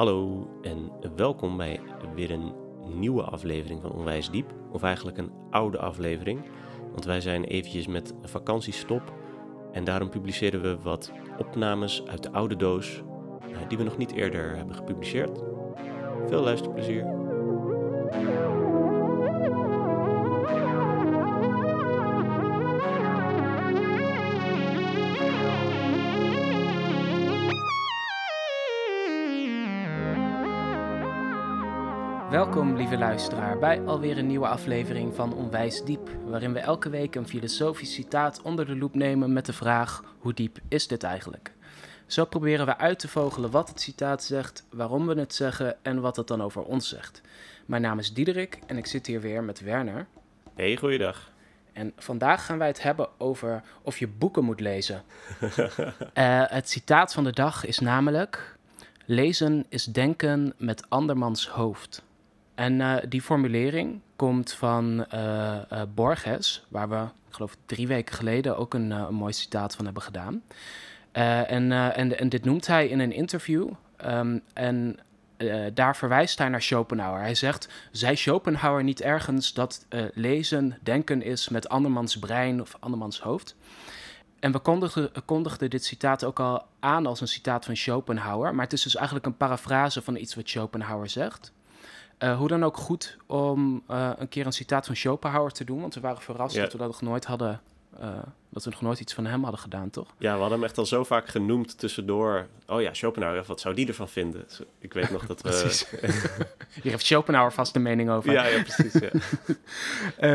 [0.00, 1.80] Hallo en welkom bij
[2.14, 2.52] weer een
[2.98, 4.54] nieuwe aflevering van Onwijs Diep.
[4.72, 6.40] Of eigenlijk een oude aflevering,
[6.90, 9.14] want wij zijn eventjes met vakantiestop.
[9.72, 13.02] En daarom publiceren we wat opnames uit de oude doos
[13.40, 15.42] eh, die we nog niet eerder hebben gepubliceerd.
[16.26, 17.04] Veel luisterplezier.
[32.50, 37.14] Welkom, lieve luisteraar, bij alweer een nieuwe aflevering van Onwijs Diep, waarin we elke week
[37.14, 41.52] een filosofisch citaat onder de loep nemen met de vraag: hoe diep is dit eigenlijk?
[42.06, 46.00] Zo proberen we uit te vogelen wat het citaat zegt, waarom we het zeggen en
[46.00, 47.20] wat het dan over ons zegt.
[47.66, 50.06] Mijn naam is Diederik en ik zit hier weer met Werner.
[50.54, 51.32] Hey, goeiedag.
[51.72, 55.02] En vandaag gaan wij het hebben over of je boeken moet lezen.
[56.12, 58.56] Eh, het citaat van de dag is namelijk:
[59.04, 62.02] Lezen is denken met andermans hoofd.
[62.60, 68.14] En eh, die formulering komt van eh, eh, Borges, waar we, ik geloof, drie weken
[68.14, 70.42] geleden ook een, mooi citaat van hebben gedaan.
[71.12, 71.72] en,
[72.18, 73.70] en, dit noemt hij in een interview.
[73.96, 74.98] Ehm, en
[75.74, 77.20] daar verwijst hij naar Schopenhauer.
[77.20, 83.20] Hij zegt: Zij Schopenhauer niet ergens dat lezen denken is met andermans brein of andermans
[83.20, 83.56] hoofd?
[84.40, 88.54] En we kondigden, kondigden, dit citaat ook al aan als een citaat van Schopenhauer.
[88.54, 91.52] Maar het is dus eigenlijk een parafrase van iets wat Schopenhauer zegt.
[92.22, 95.80] Uh, hoe dan ook goed om uh, een keer een citaat van Schopenhauer te doen.
[95.80, 97.60] Want we waren verrast dat we dat nog nooit hadden.
[98.00, 98.08] Uh,
[98.48, 100.14] dat we nog nooit iets van hem hadden gedaan, toch?
[100.18, 102.46] Ja, we hadden hem echt al zo vaak genoemd tussendoor.
[102.66, 104.46] Oh ja, Schopenhauer, wat zou die ervan vinden?
[104.78, 105.50] Ik weet nog dat we...
[106.82, 108.32] Hier heeft Schopenhauer vast een mening over.
[108.32, 108.92] Ja, ja precies.
[108.92, 109.10] Ja.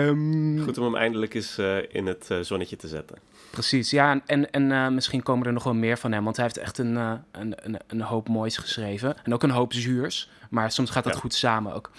[0.08, 0.60] um...
[0.66, 1.58] Goed om hem eindelijk eens
[1.90, 3.18] in het zonnetje te zetten.
[3.50, 4.22] Precies, ja.
[4.26, 6.24] En, en uh, misschien komen er nog wel meer van hem.
[6.24, 9.16] Want hij heeft echt een, een, een, een, hoop moois geschreven.
[9.24, 10.30] En ook een hoop zuurs.
[10.50, 11.20] Maar soms gaat dat ja.
[11.20, 11.92] goed samen ook.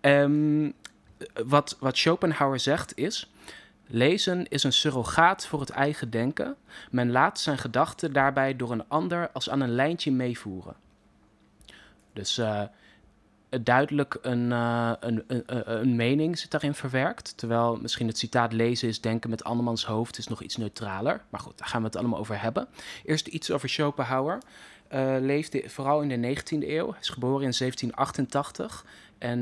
[0.00, 0.72] Um,
[1.44, 3.31] wat, wat Schopenhauer zegt is...
[3.86, 6.56] Lezen is een surrogaat voor het eigen denken.
[6.90, 10.76] Men laat zijn gedachten daarbij door een ander als aan een lijntje meevoeren.
[12.12, 12.62] Dus uh,
[13.62, 17.36] duidelijk een, uh, een, een, een, mening zit daarin verwerkt.
[17.36, 21.24] Terwijl misschien het citaat lezen is denken met andermans hoofd is nog iets neutraler.
[21.28, 22.68] Maar goed, daar gaan we het allemaal over hebben.
[23.04, 24.38] Eerst iets over Schopenhauer.
[24.92, 26.90] Uh, leefde vooral in de 19e eeuw.
[26.90, 28.84] Hij is geboren in 1788
[29.18, 29.38] en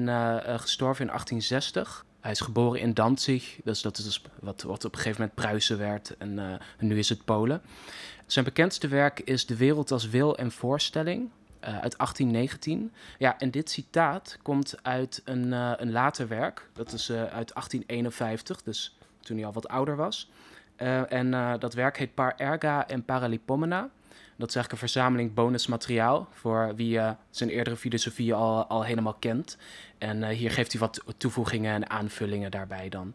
[0.61, 2.05] gestorven in 1860.
[2.21, 5.39] Hij is geboren in Danzig, dus dat is dus wat, wat op een gegeven moment
[5.39, 7.63] Pruisen werd en, uh, en nu is het Polen.
[8.27, 12.93] Zijn bekendste werk is De wereld als wil en voorstelling, uh, uit 1819.
[13.19, 16.69] Ja, en dit citaat komt uit een, uh, een later werk.
[16.73, 20.31] Dat is uit 1851, dus toen hij al wat ouder was.
[21.09, 23.91] en dat werk heet Par Erga en Paralipomena.
[24.41, 29.57] Dat is eigenlijk een verzameling bonusmateriaal voor wie zijn eerdere filosofie al, al helemaal kent.
[29.99, 33.15] En hier geeft hij wat toevoegingen en aanvullingen daarbij dan.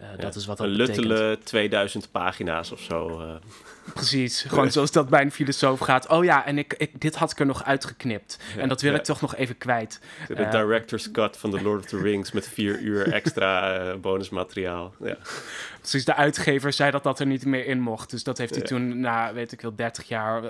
[0.00, 3.20] Uh, ja, dat is wat dat een luttele 2000 pagina's of zo.
[3.20, 3.34] Uh.
[3.94, 6.08] Precies, gewoon zoals dat bij een filosoof gaat.
[6.08, 8.38] Oh ja, en ik, ik, dit had ik er nog uitgeknipt.
[8.54, 8.98] Ja, en dat wil ja.
[8.98, 10.00] ik toch nog even kwijt.
[10.28, 14.94] De uh, director's cut van The Lord of the Rings met vier uur extra bonusmateriaal.
[15.04, 15.16] Ja.
[15.78, 18.10] Precies, de uitgever zei dat dat er niet meer in mocht.
[18.10, 20.42] Dus dat heeft hij toen na, weet ik wel, 30 jaar,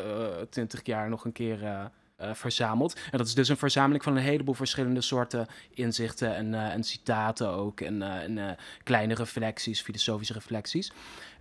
[0.50, 1.90] 20 jaar nog een keer
[2.22, 2.94] uh, verzameld.
[3.10, 6.84] En dat is dus een verzameling van een heleboel verschillende soorten inzichten en, uh, en
[6.84, 7.80] citaten ook.
[7.80, 10.92] En, uh, en kleine reflecties, filosofische reflecties.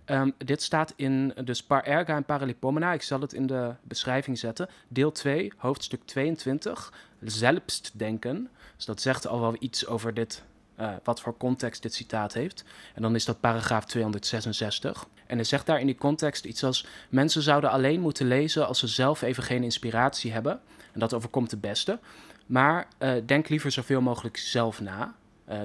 [0.06, 2.92] Um, dit staat in dus Par Erga en Paralipomena.
[2.92, 4.68] Ik zal het in de beschrijving zetten.
[4.88, 6.92] Deel 2, hoofdstuk 22.
[7.20, 8.50] Zelfstdenken.
[8.76, 10.42] Dus dat zegt al wel iets over dit
[10.80, 12.64] uh, wat voor context dit citaat heeft.
[12.94, 15.06] En dan is dat paragraaf 266.
[15.26, 18.78] En hij zegt daar in die context iets als: Mensen zouden alleen moeten lezen als
[18.78, 20.60] ze zelf even geen inspiratie hebben.
[20.92, 21.98] En dat overkomt het beste.
[22.46, 25.14] Maar uh, denk liever zoveel mogelijk zelf na.
[25.50, 25.58] Uh,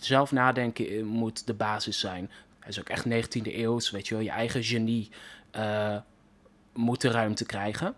[0.00, 2.30] zelf nadenken moet de basis zijn.
[2.58, 4.22] Hij is ook echt 19e eeuws, weet je wel.
[4.22, 5.10] Je eigen genie
[6.72, 7.94] moet de ruimte krijgen.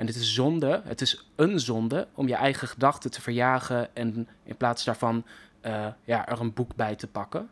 [0.00, 4.28] En het is zonde, het is een zonde om je eigen gedachten te verjagen en
[4.44, 5.24] in plaats daarvan
[5.66, 7.50] uh, ja, er een boek bij te pakken.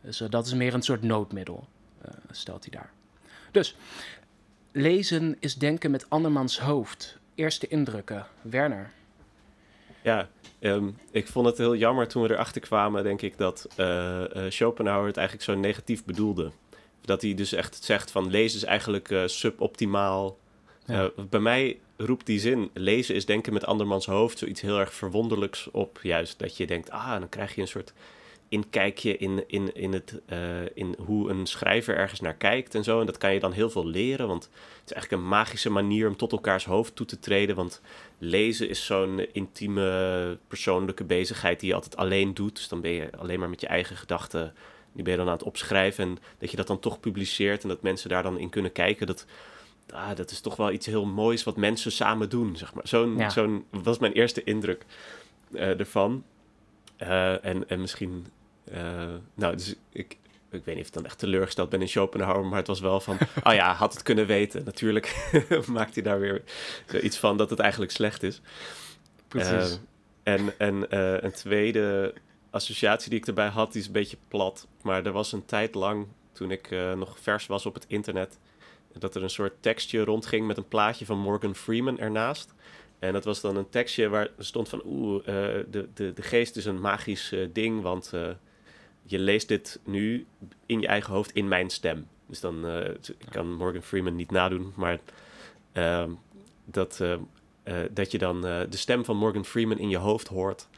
[0.00, 1.68] Dus uh, dat is meer een soort noodmiddel,
[2.04, 2.90] uh, stelt hij daar.
[3.50, 3.76] Dus,
[4.72, 7.18] lezen is denken met andermans hoofd.
[7.34, 8.26] Eerste indrukken.
[8.42, 8.90] Werner.
[10.02, 10.28] Ja,
[10.60, 13.66] um, ik vond het heel jammer toen we erachter kwamen, denk ik, dat
[14.48, 16.50] Schopenhauer het eigenlijk zo negatief bedoelde.
[17.00, 20.38] Dat hij dus echt zegt van lezen is eigenlijk suboptimaal.
[20.86, 21.10] Ja.
[21.30, 25.70] bij mij roept die zin, lezen is denken met andermans hoofd, zoiets heel erg verwonderlijks
[25.70, 25.98] op.
[26.02, 27.92] Juist dat je denkt, ah, dan krijg je een soort
[28.48, 30.38] inkijkje in, in, in, het, uh,
[30.74, 33.00] in hoe een schrijver ergens naar kijkt en zo.
[33.00, 36.08] En dat kan je dan heel veel leren, want het is eigenlijk een magische manier
[36.08, 37.56] om tot elkaars hoofd toe te treden.
[37.56, 37.80] Want
[38.18, 42.56] lezen is zo'n intieme, persoonlijke bezigheid die je altijd alleen doet.
[42.56, 44.54] Dus dan ben je alleen maar met je eigen gedachten,
[44.92, 46.04] die ben je dan aan het opschrijven.
[46.04, 49.06] En dat je dat dan toch publiceert en dat mensen daar dan in kunnen kijken,
[49.06, 49.26] dat...
[49.90, 52.88] Ah, dat is toch wel iets heel moois wat mensen samen doen, zeg maar.
[52.88, 53.30] Zo'n, ja.
[53.30, 54.84] zo'n was mijn eerste indruk
[55.50, 56.24] uh, ervan.
[57.02, 58.26] Uh, en, en misschien
[58.72, 60.18] uh, nou, dus ik,
[60.50, 63.00] ik weet niet of ik dan echt teleurgesteld ben in Schopenhauer, maar het was wel
[63.00, 64.64] van, oh ja, had het kunnen weten.
[64.64, 65.30] Natuurlijk
[65.66, 66.42] maakt hij daar weer
[67.02, 68.40] iets van dat het eigenlijk slecht is.
[69.28, 69.80] Precies.
[70.22, 72.14] En en een tweede
[72.50, 74.66] associatie die ik erbij had, die is een beetje plat.
[74.82, 78.38] Maar er was een tijd lang, toen ik nog vers was op het internet,
[78.98, 82.54] dat er een soort tekstje rondging met een plaatje van Morgan Freeman ernaast.
[82.98, 86.64] En dat was dan een tekstje waar stond van, oeh, de, de, de geest is
[86.64, 88.12] een magisch ding, want
[89.02, 90.26] je leest dit nu
[90.66, 92.06] in je eigen hoofd in mijn stem.
[92.26, 92.66] Dus dan
[93.06, 94.98] ik kan Morgan Freeman niet nadoen, maar
[95.72, 96.04] uh,
[96.64, 97.02] dat,
[97.90, 100.68] dat je dan de stem van Morgan Freeman in je hoofd hoort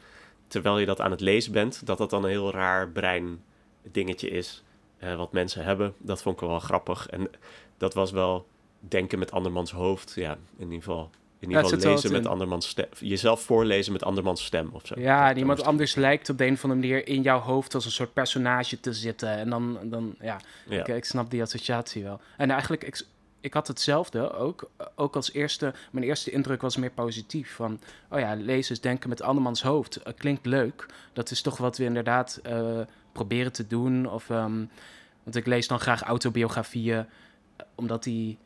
[0.47, 3.43] terwijl je dat aan het lezen bent, dat dat dan een heel raar brein
[3.91, 4.63] dingetje is
[4.99, 5.93] wat mensen hebben.
[5.97, 7.29] Dat vond ik wel grappig en
[7.77, 8.47] dat was wel
[8.79, 10.13] denken met andermans hoofd.
[10.15, 11.09] Ja, in ieder geval
[11.39, 12.87] in ieder geval lezen met andermans stem.
[12.99, 14.99] Jezelf voorlezen met andermans stem of zo.
[14.99, 17.85] Ja, en iemand anders lijkt op de een of andere manier in jouw hoofd als
[17.85, 19.29] een soort personage te zitten.
[19.29, 20.39] En dan, dan ja,
[20.69, 22.19] Ik, ik, snap die associatie wel.
[22.37, 23.05] En eigenlijk, ik,
[23.41, 24.69] ik had hetzelfde ook.
[24.95, 27.51] Ook als eerste, mijn eerste indruk was meer positief.
[27.55, 27.79] Van,
[28.09, 29.99] oh ja, lezen is denken met andermans hoofd.
[29.99, 30.85] Uh, klinkt leuk.
[31.13, 32.79] Dat is toch wat we inderdaad uh,
[33.11, 34.09] proberen te doen.
[34.09, 34.69] Of, um,
[35.23, 37.05] want ik lees dan graag autobiografieën,
[37.75, 38.37] omdat die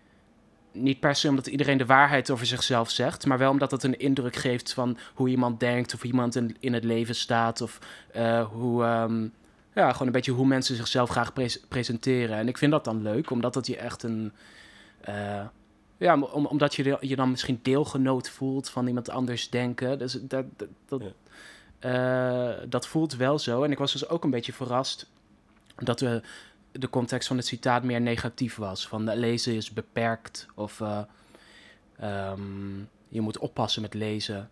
[0.72, 4.00] niet per se omdat iedereen de waarheid over zichzelf zegt, maar wel omdat het een
[4.00, 7.80] indruk geeft van hoe iemand denkt of iemand in, in het leven staat of
[8.16, 9.34] uh, hoe, um,
[9.74, 11.34] ja, gewoon een beetje hoe mensen zichzelf graag
[11.68, 12.38] presenteren.
[12.38, 14.32] En ik vind dat dan leuk, omdat dat je echt een,
[15.10, 15.46] uh,
[15.98, 20.00] ja, om, omdat je je dan misschien deelgenoot voelt van iemand anders denken.
[20.00, 21.02] Dus dat, dat, dat,
[21.86, 23.64] uh, dat voelt wel zo.
[23.64, 25.10] En ik was dus ook een beetje verrast
[25.76, 26.22] dat we
[26.72, 28.88] de context van het citaat meer negatief was.
[28.88, 31.02] Van lezen is beperkt of uh,
[32.04, 34.50] um, je moet oppassen met lezen.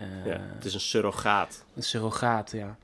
[0.00, 1.64] Uh, ja, het is een surrogaat.
[1.74, 2.76] Een surrogaat, ja.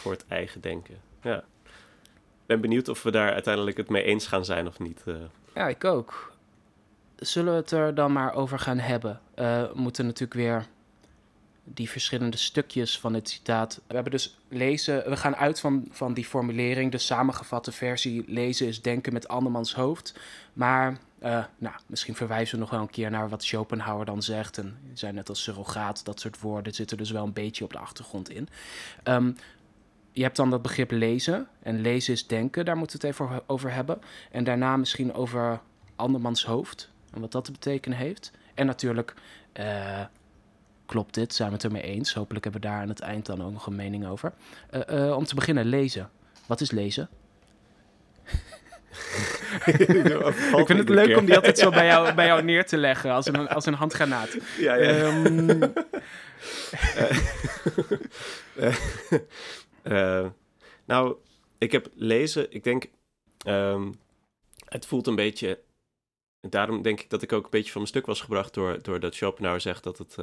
[0.00, 0.96] Voor het eigen denken.
[1.22, 1.36] Ja.
[1.36, 5.02] Ik ben benieuwd of we daar uiteindelijk het mee eens gaan zijn of niet.
[5.06, 5.16] Uh.
[5.54, 6.32] Ja, ik ook.
[7.16, 9.20] Zullen we het er dan maar over gaan hebben?
[9.34, 10.66] we moeten natuurlijk weer
[11.64, 13.80] die verschillende stukjes van het citaat.
[13.86, 18.24] We hebben dus lezen, we gaan uit van, van die formulering, de samengevatte versie.
[18.26, 20.18] Lezen is denken met andermans hoofd.
[20.52, 24.58] Maar uh, nou, misschien verwijzen we nog wel een keer naar wat Schopenhauer dan zegt.
[24.58, 27.78] En zei net als surrogaat, dat soort woorden zitten dus wel een beetje op de
[27.78, 28.48] achtergrond in.
[29.04, 29.36] Um,
[30.12, 31.48] je hebt dan dat begrip lezen.
[31.62, 33.98] En lezen is denken, daar moeten we het even over hebben.
[34.30, 35.60] En daarna misschien over
[35.96, 38.32] andermans hoofd en wat dat te betekenen heeft.
[38.54, 39.14] En natuurlijk
[39.60, 40.00] uh,
[40.86, 41.34] klopt dit?
[41.34, 42.14] Zijn we het ermee eens?
[42.14, 44.32] Hopelijk hebben we daar aan het eind dan ook nog een mening over.
[44.70, 46.10] Uh, uh, om te beginnen, lezen.
[46.46, 47.08] Wat is lezen?
[49.66, 53.12] ik vind het leuk om die altijd zo bij jou, bij jou neer te leggen
[53.12, 54.36] als een, als een handgranaat.
[54.58, 55.16] Ja, ja.
[55.16, 55.60] Um...
[59.82, 60.26] uh,
[60.84, 61.16] nou,
[61.58, 62.84] ik heb lezen, ik denk,
[63.46, 63.94] um,
[64.68, 65.58] het voelt een beetje.
[66.40, 69.00] Daarom denk ik dat ik ook een beetje van mijn stuk was gebracht door, door
[69.00, 70.16] dat Schopenhauer zegt dat het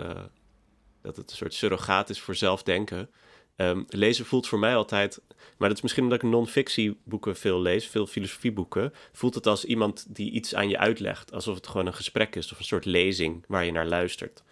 [1.01, 3.09] dat het een soort surrogaat is voor zelfdenken.
[3.55, 5.21] Um, lezen voelt voor mij altijd,
[5.57, 10.15] maar dat is misschien omdat ik non-fictieboeken veel lees, veel filosofieboeken, voelt het als iemand
[10.15, 13.43] die iets aan je uitlegt, alsof het gewoon een gesprek is of een soort lezing
[13.47, 14.43] waar je naar luistert.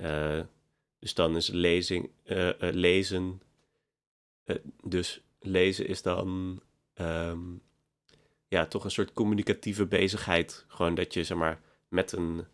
[0.00, 0.40] Uh,
[0.98, 3.42] dus dan is lezing, uh, uh, lezen,
[4.82, 6.60] dus lezen is dan
[6.94, 7.62] um,
[8.48, 10.64] ja, toch een soort communicatieve bezigheid.
[10.68, 12.44] Gewoon dat je zeg maar met een,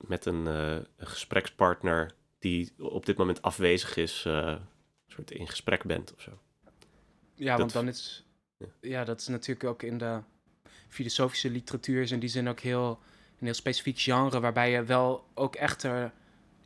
[0.00, 4.54] met een, een gesprekspartner die op dit moment afwezig is, uh,
[5.06, 6.30] soort in gesprek bent of zo.
[7.34, 8.24] Ja, want dan is...
[8.80, 9.04] Ja.
[9.04, 10.20] dat is natuurlijk ook in de
[10.88, 12.88] filosofische literatuur is in die zin ook heel,
[13.38, 16.12] een heel specifiek genre, waarbij je wel ook echter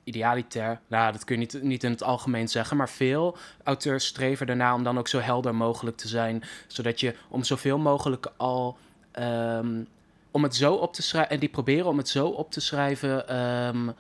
[0.04, 4.47] idealiter, nou, dat kun je niet, niet in het algemeen zeggen, maar veel auteurs streven
[4.47, 8.78] ernaar om dan ook zo helder mogelijk te zijn, zodat je om zoveel mogelijk al
[9.18, 9.87] um,
[10.30, 13.37] om het zo op te schrijven, en die proberen om het zo op te schrijven
[13.37, 13.94] um,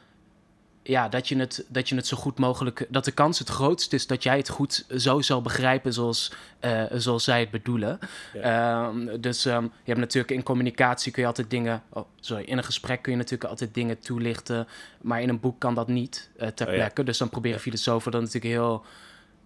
[0.88, 2.86] ja, dat, je het, dat je het zo goed mogelijk.
[2.88, 6.82] Dat de kans het grootst is dat jij het goed zo zal begrijpen zoals, uh,
[6.92, 7.98] zoals zij het bedoelen.
[8.44, 11.82] Um, dus um, je hebt natuurlijk in communicatie kun je altijd dingen.
[11.88, 14.68] Oh, sorry, in een gesprek kun je natuurlijk altijd dingen toelichten.
[15.00, 17.02] Maar in een boek kan dat niet uh, ter oh, plekke.
[17.02, 18.84] Dus dan proberen filosofen dan natuurlijk heel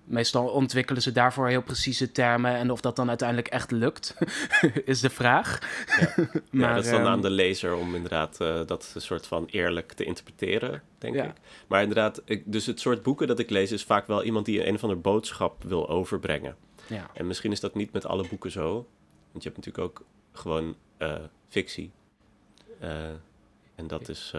[0.05, 2.55] meestal ontwikkelen ze daarvoor heel precieze termen.
[2.55, 4.17] En of dat dan uiteindelijk echt lukt,
[4.85, 5.59] is de vraag.
[6.51, 9.47] Ja, maar, dat is dan aan ehm, de lezer om inderdaad uh, dat soort van
[9.51, 11.33] eerlijk te interpreteren, denk ik.
[11.67, 14.67] Maar inderdaad, ik, dus het soort boeken dat ik lees is vaak wel iemand die
[14.67, 16.57] een of andere boodschap wil overbrengen.
[16.87, 17.11] Ja.
[17.15, 18.73] En misschien is dat niet met alle boeken zo.
[19.31, 21.15] Want je hebt natuurlijk ook gewoon uh,
[21.49, 21.91] fictie.
[22.83, 22.89] Uh,
[23.75, 24.33] en dat is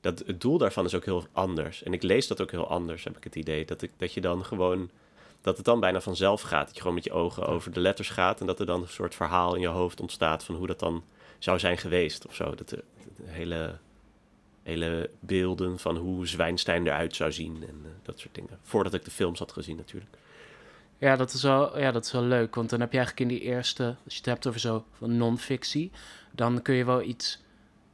[0.00, 1.82] dat het doel daarvan is ook heel anders.
[1.82, 3.64] En ik lees dat ook heel anders, heb ik het idee.
[3.64, 4.90] Dat, ik, dat je dan gewoon,
[5.40, 6.66] dat het dan bijna vanzelf gaat.
[6.66, 8.40] Dat je gewoon met je ogen over de letters gaat.
[8.40, 11.04] En dat er dan een soort verhaal in je hoofd ontstaat van hoe dat dan
[11.38, 12.54] zou zijn geweest of zo.
[12.54, 12.84] Dat de,
[13.24, 13.78] hele,
[14.62, 18.58] hele beelden van hoe Zwijnstein eruit zou zien en uh, dat soort dingen.
[18.62, 20.16] Voordat ik de films had gezien natuurlijk.
[20.98, 22.54] Ja dat, is wel, ja, dat is wel leuk.
[22.54, 25.16] Want dan heb je eigenlijk in die eerste, als je het hebt over zo van
[25.16, 25.90] non-fictie,
[26.32, 27.40] dan kun je wel iets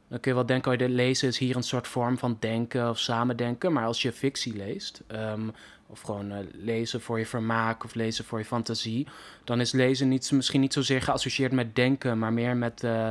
[0.07, 2.99] dan kun je wel denken, oh, lezen is hier een soort vorm van denken of
[2.99, 3.73] samendenken.
[3.73, 5.51] Maar als je fictie leest, um,
[5.87, 9.07] of gewoon uh, lezen voor je vermaak of lezen voor je fantasie,
[9.43, 13.09] dan is lezen niet, misschien niet zozeer geassocieerd met denken, maar meer met uh,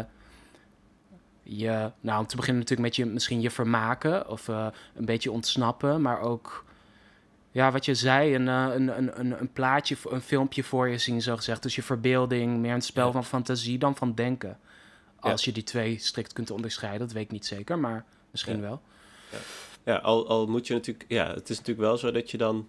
[1.43, 5.31] je, nou om te beginnen natuurlijk met je, misschien je vermaken of uh, een beetje
[5.33, 6.65] ontsnappen, maar ook,
[7.51, 11.23] ja, wat je zei, een, een, een, een, een plaatje, een filmpje voor je zien,
[11.23, 11.63] zo gezegd.
[11.63, 14.59] Dus je verbeelding, meer een spel van fantasie dan van denken.
[15.31, 18.83] Als je die twee strikt kunt onderscheiden, dat weet ik niet zeker, maar misschien wel.
[19.31, 19.39] Ja,
[19.85, 22.69] ja al, al moet je natuurlijk, ja, het is natuurlijk wel zo dat je dan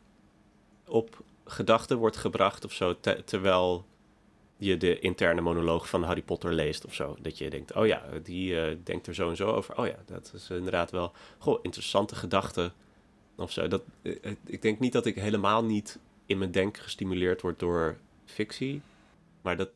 [0.87, 3.85] op gedachten wordt gebracht of zo, terwijl
[4.57, 7.17] je de interne monoloog van Harry Potter leest of zo.
[7.21, 9.77] Dat je denkt, oh ja, die uh, denkt er zo en zo over.
[9.77, 12.73] Oh ja, dat is inderdaad wel, goh, interessante gedachten
[13.35, 13.67] of zo.
[13.67, 17.97] Dat, uh, ik denk niet dat ik helemaal niet in mijn denken gestimuleerd word door
[18.25, 18.81] fictie.
[19.41, 19.69] Maar dat,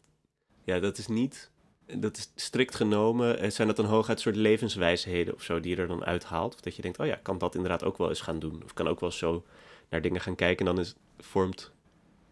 [0.64, 1.50] ja, dat is niet
[1.98, 5.82] dat is strikt genomen, eh, zijn dat dan hooguit soort levenswijsheden of zo die je
[5.82, 6.54] er dan uithaalt?
[6.54, 8.62] Of dat je denkt, oh ja, kan dat inderdaad ook wel eens gaan doen?
[8.64, 9.44] Of kan ook wel zo
[9.90, 11.72] naar dingen gaan kijken en dan is, vormt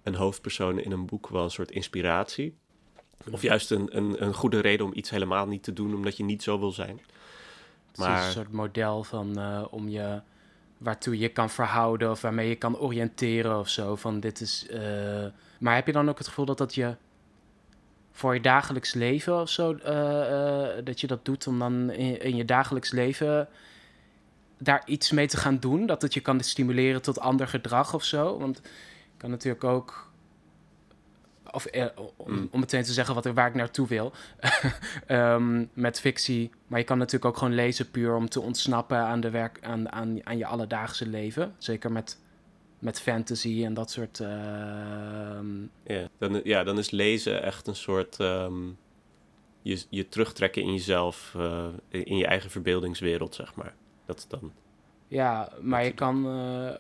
[0.04, 2.58] een hoofdpersoon in een boek wel een soort inspiratie.
[3.32, 6.24] Of juist een, een, een goede reden om iets helemaal niet te doen, omdat je
[6.24, 7.02] niet zo wil zijn.
[7.96, 8.10] Maar...
[8.10, 10.22] Het is een soort model van uh, om je
[10.78, 13.96] waartoe je kan verhouden of waarmee je kan oriënteren of zo.
[13.96, 14.68] Van dit is.
[14.72, 15.26] Uh...
[15.60, 16.96] Maar heb je dan ook het gevoel dat dat je
[18.20, 22.36] voor je dagelijks leven of zo, uh, dat je dat doet om dan in, in,
[22.36, 23.48] je dagelijks leven
[24.58, 25.86] daar iets mee te gaan doen.
[25.86, 28.40] Dat het je kan stimuleren tot ander gedrag of zo.
[28.40, 28.62] Want
[29.18, 30.12] kan natuurlijk ook,
[31.52, 31.86] of eh,
[32.18, 32.48] om, mm.
[32.52, 34.14] om, meteen te zeggen wat, waar ik naartoe wil,
[35.08, 36.52] um, met fictie.
[36.68, 39.92] Maar je kan natuurlijk ook gewoon lezen puur om te ontsnappen aan, de werk, aan,
[39.92, 41.56] aan, aan je alledaagse leven.
[41.58, 42.18] Zeker met
[42.80, 44.20] met fantasy en dat soort.
[44.20, 48.20] Ehm, ja, dan, ja, dan is lezen echt een soort.
[48.20, 48.68] Ehm,
[49.62, 53.74] je, je terugtrekken in jezelf, uh, in je eigen verbeeldingswereld, zeg maar.
[54.06, 54.52] Dat dan.
[55.08, 56.72] Ja, maar je kan uh,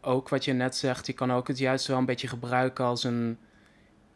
[0.00, 3.04] ook wat je net zegt, je kan ook het juist wel een beetje gebruiken als
[3.04, 3.38] een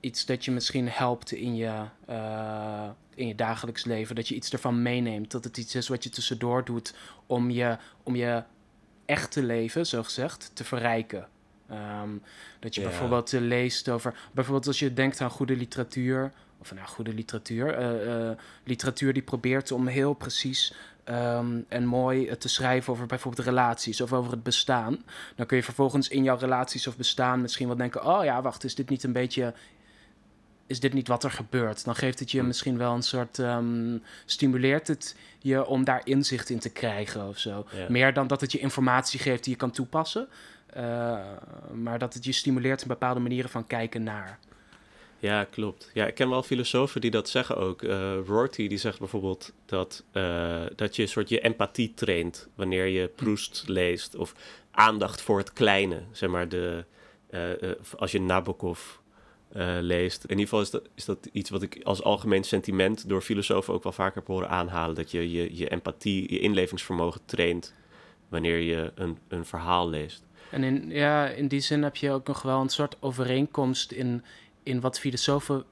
[0.00, 4.14] iets dat je misschien helpt in je, uh, in je dagelijks leven.
[4.14, 5.31] Dat je iets ervan meeneemt.
[5.31, 6.95] Dat het iets is wat je tussendoor doet
[7.26, 8.43] om je, om je
[9.12, 11.28] echte leven, zo gezegd, te verrijken.
[11.69, 12.11] Ehm,
[12.61, 16.87] dat je bijvoorbeeld uh, leest over, bijvoorbeeld als je denkt aan goede literatuur, of nou,
[16.87, 18.31] goede literatuur, uh,
[18.64, 24.12] literatuur die probeert om heel precies ehm, en mooi te schrijven over bijvoorbeeld relaties of
[24.12, 25.04] over het bestaan.
[25.37, 28.64] Dan kun je vervolgens in jouw relaties of bestaan misschien wel denken: oh ja, wacht,
[28.64, 29.54] is dit niet een beetje
[30.73, 31.85] is dit niet wat er gebeurt?
[31.85, 32.47] Dan geeft het je hm.
[32.47, 33.38] misschien wel een soort.
[33.38, 37.67] Um, stimuleert het je om daar inzicht in te krijgen of zo.
[37.88, 40.29] Meer dan dat het je informatie geeft die je kan toepassen.
[40.76, 41.19] Uh,
[41.73, 44.38] maar dat het je stimuleert in bepaalde manieren van kijken naar.
[45.19, 45.91] Ja, klopt.
[45.95, 47.83] Ja, ik ken wel filosofen die dat zeggen ook.
[47.83, 52.87] Uh, Rorty die zegt bijvoorbeeld dat, uh, dat je een soort je empathie traint wanneer
[52.87, 54.14] je Proust leest.
[54.14, 54.35] Of
[54.71, 56.02] aandacht voor het kleine.
[56.12, 56.85] Zeg maar, de,
[57.97, 58.81] als je Nabokov
[59.56, 60.25] uh, leest.
[60.25, 63.75] In ieder geval is dat, is dat iets wat ik als algemeen sentiment door filosofen
[63.75, 64.94] ook wel vaker heb horen aanhalen.
[64.94, 67.75] Dat je je, je empathie, je inlevingsvermogen traint
[68.28, 70.23] wanneer je een, een verhaal leest.
[70.50, 74.25] En in, ja, in die zin heb je ook nog wel een soort overeenkomst in,
[74.62, 75.64] in wat filosofen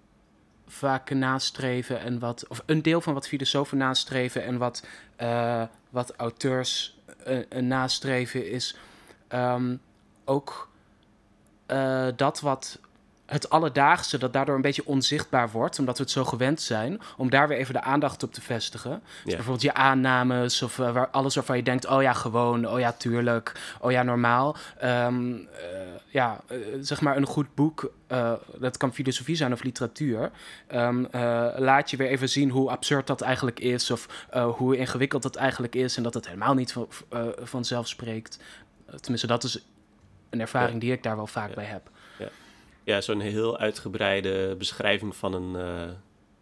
[0.66, 4.86] vaak nastreven en wat, of een deel van wat filosofen nastreven en wat,
[5.20, 8.76] uh, wat auteurs uh, nastreven is
[9.28, 9.80] um,
[10.24, 10.68] ook
[12.16, 12.78] dat wat
[13.30, 17.30] het alledaagse dat daardoor een beetje onzichtbaar wordt, omdat we het zo gewend zijn, om
[17.30, 19.02] daar weer even de aandacht op te vestigen.
[19.24, 22.78] Dus bijvoorbeeld je aannames of uh, waar, alles waarvan je denkt, oh ja, gewoon, oh
[22.78, 24.56] ja, tuurlijk, oh ja, normaal.
[24.84, 25.46] Um, uh,
[26.06, 27.92] ja, uh, zeg maar een goed boek,
[28.58, 30.30] dat kan filosofie zijn of literatuur,
[30.74, 31.08] um,
[31.56, 35.74] laat je weer even zien hoe absurd dat eigenlijk is of hoe ingewikkeld dat eigenlijk
[35.74, 36.88] is en dat het helemaal niet van,
[37.38, 38.38] vanzelf spreekt.
[39.00, 39.64] Tenminste, dat is
[40.30, 41.90] een ervaring die ik daar wel vaak bij heb.
[42.84, 45.94] Ja, zo'n heel uitgebreide beschrijving van een, uh,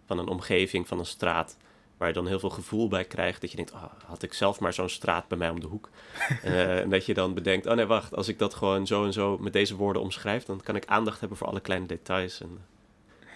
[0.06, 1.56] van een omgeving, van een straat.
[1.96, 3.40] Waar je dan heel veel gevoel bij krijgt.
[3.40, 5.90] Dat je denkt, oh, had ik zelf maar zo'n straat bij mij om de hoek.
[6.44, 8.14] uh, en dat je dan bedenkt, oh nee, wacht.
[8.14, 10.44] Als ik dat gewoon zo en zo met deze woorden omschrijf...
[10.44, 12.40] dan kan ik aandacht hebben voor alle kleine details.
[12.40, 12.58] En,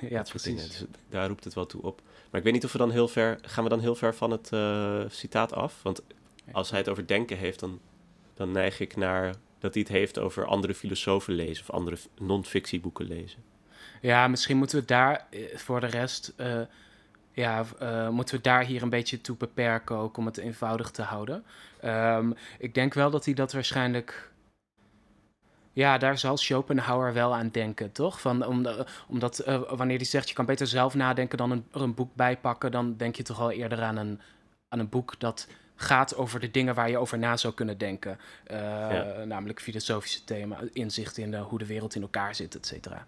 [0.09, 0.69] ja, precies.
[0.69, 2.01] Dus daar roept het wel toe op.
[2.31, 3.39] Maar ik weet niet of we dan heel ver...
[3.43, 5.83] Gaan we dan heel ver van het uh, citaat af?
[5.83, 6.03] Want
[6.53, 7.81] als hij het over denken heeft, dan,
[8.35, 13.07] dan neig ik naar dat hij het heeft over andere filosofen lezen of andere non-fictieboeken
[13.07, 13.43] lezen.
[14.01, 16.61] Ja, misschien moeten we daar eh, voor de rest, uh,
[17.33, 21.03] ja, uh, moeten we daar hier een beetje toe beperken ook om het eenvoudig te
[21.03, 21.45] houden.
[21.85, 24.31] Um, ik denk wel dat hij dat waarschijnlijk.
[25.73, 28.21] Ja, daar zal Schopenhauer wel aan denken, toch?
[28.21, 28.67] Van, om,
[29.09, 32.37] omdat wanneer hij zegt je kan beter zelf nadenken dan een, er een boek bij
[32.37, 34.21] pakken, dan denk je toch al eerder aan een,
[34.69, 35.49] aan een boek dat
[35.83, 38.19] gaat over de dingen waar je over na zou kunnen denken.
[38.51, 38.59] Uh,
[39.25, 43.05] Namelijk filosofische thema's, inzicht in de, hoe de wereld in elkaar zit, et cetera.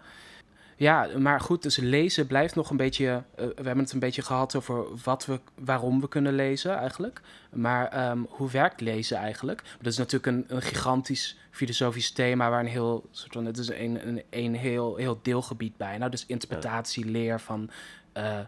[0.77, 3.05] Ja, maar goed, dus lezen blijft nog een beetje.
[3.05, 7.21] Uh, we hebben het een beetje gehad over wat we, waarom we kunnen lezen eigenlijk.
[7.51, 9.63] Maar um, hoe werkt lezen eigenlijk?
[9.79, 13.45] Dat is natuurlijk een, een, gigantisch filosofisch thema waar een heel soort van.
[13.45, 16.09] Het is een, een, een heel, heel deelgebied bijna.
[16.09, 17.71] Dus interpretatie, leer van
[18.17, 18.39] uh,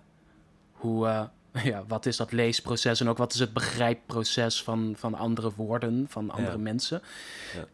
[0.73, 1.29] hoe
[1.65, 6.07] ja, wat is dat leesproces en ook wat is het begrijpproces van, van andere woorden,
[6.09, 7.03] van andere mensen.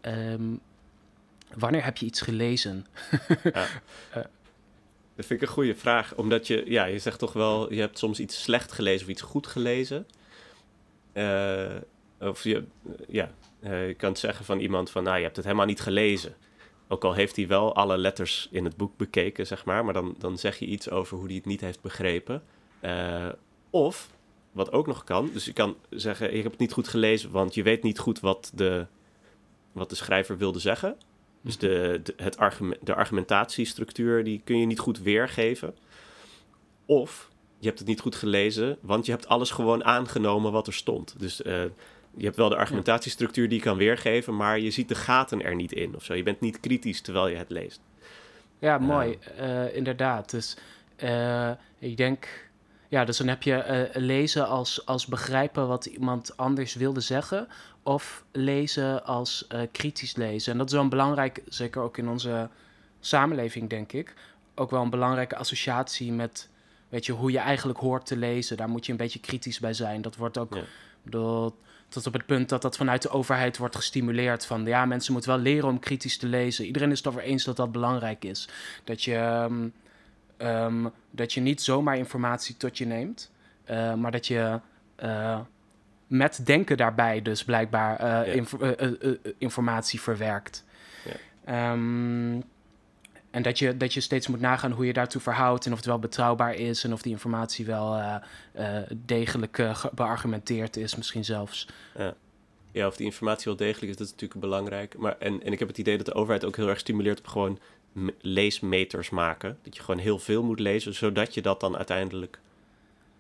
[0.02, 0.32] Ja.
[0.32, 0.60] Um,
[1.54, 2.86] wanneer heb je iets gelezen?
[3.42, 3.66] ja.
[4.10, 4.14] uh,
[5.16, 7.98] dat vind ik een goede vraag, omdat je, ja, je zegt toch wel, je hebt
[7.98, 10.06] soms iets slecht gelezen of iets goed gelezen.
[11.12, 11.76] Uh,
[12.18, 12.64] of je,
[13.08, 16.34] ja, uh, je kan zeggen van iemand van, nou, je hebt het helemaal niet gelezen.
[16.88, 20.14] Ook al heeft hij wel alle letters in het boek bekeken, zeg maar, maar dan,
[20.18, 22.42] dan zeg je iets over hoe hij het niet heeft begrepen.
[23.72, 24.10] Of,
[24.52, 27.54] wat ook nog kan, dus je kan zeggen, ik heb het niet goed gelezen, want
[27.54, 28.86] je weet niet goed wat de,
[29.72, 30.96] wat de schrijver wilde zeggen.
[31.40, 35.74] Dus de, de, het argument, de argumentatiestructuur, die kun je niet goed weergeven.
[36.86, 40.72] Of je hebt het niet goed gelezen, want je hebt alles gewoon aangenomen wat er
[40.72, 41.14] stond.
[41.18, 41.62] Dus uh,
[42.16, 45.54] je hebt wel de argumentatiestructuur die je kan weergeven, maar je ziet de gaten er
[45.54, 46.14] niet in of zo.
[46.14, 47.80] Je bent niet kritisch terwijl je het leest.
[48.58, 49.18] Ja, mooi.
[49.40, 50.30] Uh, inderdaad.
[50.30, 50.56] Dus
[51.78, 52.50] ik denk
[52.92, 57.48] ja, dus dan heb je uh, lezen als, als begrijpen wat iemand anders wilde zeggen.
[57.83, 60.52] Of lezen als uh, kritisch lezen.
[60.52, 62.48] En dat is wel een belangrijk, zeker ook in onze
[63.00, 64.14] samenleving, denk ik.
[64.55, 66.48] Ook wel een belangrijke associatie met,
[66.88, 68.57] weet je, hoe je eigenlijk hoort te lezen.
[68.57, 70.02] Daar moet je een beetje kritisch bij zijn.
[70.02, 71.50] Dat wordt ook ja.
[71.88, 74.46] tot op het punt dat dat vanuit de overheid wordt gestimuleerd.
[74.46, 76.66] Van ja, mensen moeten wel leren om kritisch te lezen.
[76.66, 78.48] Iedereen is het over eens dat dat belangrijk is.
[78.85, 79.16] Dat je.
[79.50, 79.72] Um,
[80.42, 83.31] Um, dat je niet zomaar informatie tot je neemt,
[83.70, 84.61] uh, maar dat je
[85.02, 85.40] uh,
[86.07, 88.22] met denken daarbij dus blijkbaar uh, ja.
[88.24, 88.57] inf
[89.38, 90.64] informatie verwerkt.
[91.44, 91.72] Ja.
[91.72, 92.42] Um,
[93.31, 95.87] en dat je, dat je steeds moet nagaan hoe je daartoe verhoudt en of het
[95.87, 98.20] wel betrouwbaar is en of die informatie wel
[98.96, 101.68] degelijk beargumenteerd is, misschien zelfs.
[101.96, 102.14] Ja.
[102.72, 104.98] ja, of die informatie wel degelijk is, dat is natuurlijk belangrijk.
[104.98, 107.26] Maar, en, en ik heb het idee dat de overheid ook heel erg stimuleert op
[107.26, 107.59] gewoon
[108.20, 109.59] leesmeters maken.
[109.62, 112.40] Dat je gewoon heel veel moet lezen, zodat je dat dan uiteindelijk.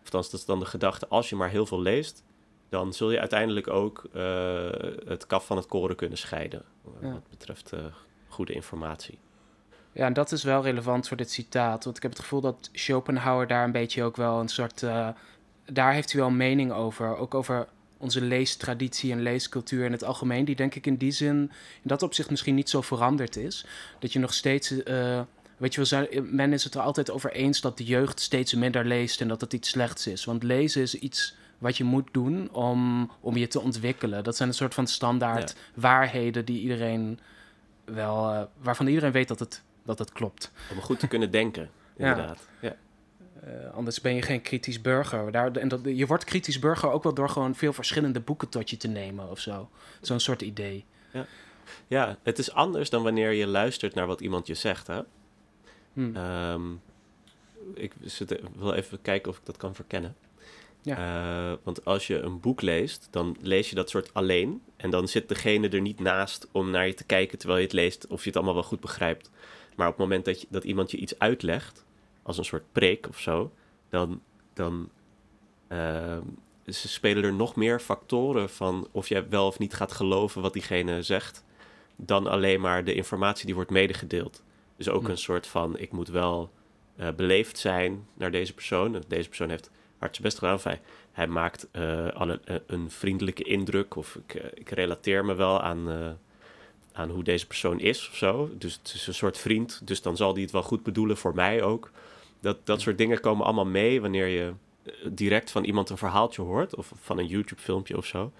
[0.02, 1.08] Of dat is dan de gedachte.
[1.08, 2.24] Als je maar heel veel leest,
[2.68, 4.70] dan zul je uiteindelijk ook uh,
[5.06, 6.62] het kaf van het koren kunnen scheiden.
[7.00, 7.12] Ja.
[7.12, 7.80] Wat betreft uh,
[8.28, 9.18] goede informatie.
[9.92, 11.84] Ja, en dat is wel relevant voor dit citaat.
[11.84, 14.82] Want ik heb het gevoel dat Schopenhauer daar een beetje ook wel een soort.
[14.82, 15.08] Uh,
[15.64, 17.16] daar heeft hij wel een mening over.
[17.16, 17.68] Ook over
[18.02, 21.36] onze leestraditie en leescultuur in het algemeen, die denk ik in die zin,
[21.82, 23.66] in dat opzicht misschien niet zo veranderd is.
[23.98, 25.20] Dat je nog steeds, uh,
[25.56, 28.54] weet je wel, zijn, men is het er altijd over eens dat de jeugd steeds
[28.54, 30.24] minder leest en dat het iets slechts is.
[30.24, 34.24] Want lezen is iets wat je moet doen om, om je te ontwikkelen.
[34.24, 37.20] Dat zijn een soort van standaard waarheden die iedereen
[37.84, 40.52] wel, uh, waarvan iedereen weet dat het, dat het klopt.
[40.72, 42.48] Om goed te kunnen denken, inderdaad.
[42.60, 42.68] ja.
[42.68, 42.76] ja.
[43.44, 45.32] Uh, anders ben je geen kritisch burger.
[45.32, 48.70] Daar, en dat, je wordt kritisch burger ook wel door gewoon veel verschillende boeken tot
[48.70, 49.68] je te nemen of zo.
[50.00, 50.84] Zo'n soort idee.
[51.12, 51.26] Ja.
[51.86, 54.86] ja, het is anders dan wanneer je luistert naar wat iemand je zegt.
[54.86, 55.00] Hè?
[55.92, 56.16] Hmm.
[56.16, 56.80] Um,
[57.74, 57.92] ik
[58.56, 60.16] wil even kijken of ik dat kan verkennen.
[60.82, 60.98] Ja.
[61.50, 64.62] Uh, want als je een boek leest, dan lees je dat soort alleen.
[64.76, 67.74] En dan zit degene er niet naast om naar je te kijken terwijl je het
[67.74, 69.30] leest, of je het allemaal wel goed begrijpt.
[69.76, 71.84] Maar op het moment dat, je, dat iemand je iets uitlegt,
[72.22, 73.52] als een soort preek of zo,
[73.88, 74.22] dan,
[74.54, 74.88] dan
[75.68, 76.18] uh,
[76.66, 80.52] ze spelen er nog meer factoren van of jij wel of niet gaat geloven wat
[80.52, 81.44] diegene zegt,
[81.96, 84.42] dan alleen maar de informatie die wordt medegedeeld.
[84.76, 85.10] Dus ook hm.
[85.10, 86.50] een soort van, ik moet wel
[86.96, 89.02] uh, beleefd zijn naar deze persoon.
[89.08, 90.54] Deze persoon heeft hard zijn best gedaan.
[90.54, 90.80] Of hij,
[91.12, 92.06] hij maakt uh,
[92.66, 96.16] een vriendelijke indruk of ik, ik relateer me wel aan
[96.92, 98.50] aan hoe deze persoon is of zo.
[98.58, 101.34] Dus het is een soort vriend, dus dan zal die het wel goed bedoelen voor
[101.34, 101.90] mij ook.
[102.42, 104.52] Dat, dat soort dingen komen allemaal mee wanneer je
[104.82, 108.32] eh, direct van iemand een verhaaltje hoort, of van een YouTube-filmpje of zo.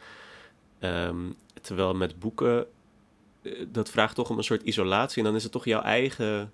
[0.79, 2.67] Ehm, terwijl met boeken,
[3.43, 5.19] eh, dat vraagt toch om een soort isolatie.
[5.19, 6.53] En dan is het toch jouw eigen.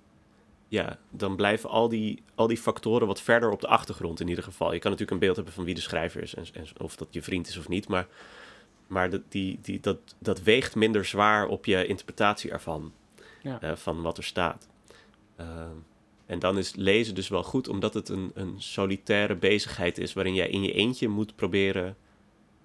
[0.68, 4.44] Ja, dan blijven al die, al die factoren wat verder op de achtergrond in ieder
[4.44, 4.72] geval.
[4.72, 7.08] Je kan natuurlijk een beeld hebben van wie de schrijver is en, en of dat
[7.10, 7.88] je vriend is of niet.
[7.88, 8.06] Maar,
[8.86, 12.92] maar dat, die, die, dat, dat weegt minder zwaar op je interpretatie ervan.
[13.42, 13.62] Ja.
[13.62, 14.68] Uh, van wat er staat.
[15.36, 15.76] Ehm,
[16.28, 20.34] en dan is lezen dus wel goed, omdat het een, een solitaire bezigheid is waarin
[20.34, 21.96] jij in je eentje moet proberen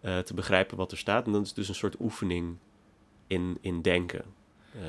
[0.02, 1.26] uh, te begrijpen wat er staat.
[1.26, 2.58] En dan is dus een soort oefening
[3.28, 4.24] in, in denken.
[4.76, 4.82] Uh,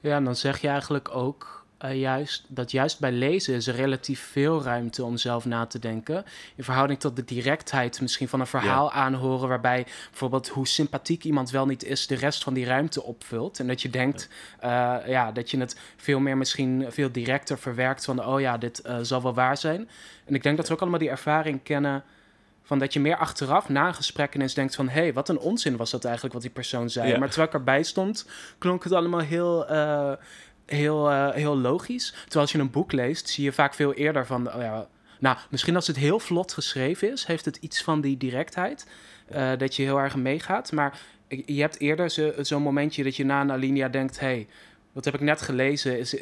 [0.00, 3.74] ja, en dan zeg je eigenlijk ook uh, juist dat juist bij lezen is er
[3.74, 6.24] relatief veel ruimte om zelf na te denken.
[6.54, 8.92] In verhouding tot de directheid misschien van een verhaal ja.
[8.92, 13.58] aanhoren, waarbij bijvoorbeeld hoe sympathiek iemand wel niet is, de rest van die ruimte opvult.
[13.60, 14.28] En dat je denkt
[14.60, 15.00] ja.
[15.00, 18.82] Uh, ja dat je het veel meer misschien veel directer verwerkt van, oh ja, dit
[18.86, 19.88] uh, zal wel waar zijn.
[20.24, 22.04] En ik denk dat we ook allemaal die ervaring kennen
[22.62, 24.88] van dat je meer achteraf na een gesprek ineens denkt van...
[24.88, 27.08] hé, hey, wat een onzin was dat eigenlijk wat die persoon zei.
[27.08, 27.18] Ja.
[27.18, 28.26] Maar terwijl ik erbij stond,
[28.58, 29.66] klonk het allemaal heel,
[30.68, 32.10] heel, uh, heel logisch.
[32.10, 34.54] Terwijl als je een boek leest, zie je vaak veel eerder van...
[34.54, 38.16] Oh ja, nou, misschien als het heel vlot geschreven is, heeft het iets van die
[38.16, 38.86] directheid.
[39.34, 40.72] Uh, dat je heel erg meegaat.
[40.72, 44.20] Maar je hebt eerder zo'n zo momentje dat je na een alinea denkt...
[44.20, 44.46] hé, hey,
[44.92, 46.16] wat heb ik net gelezen, is,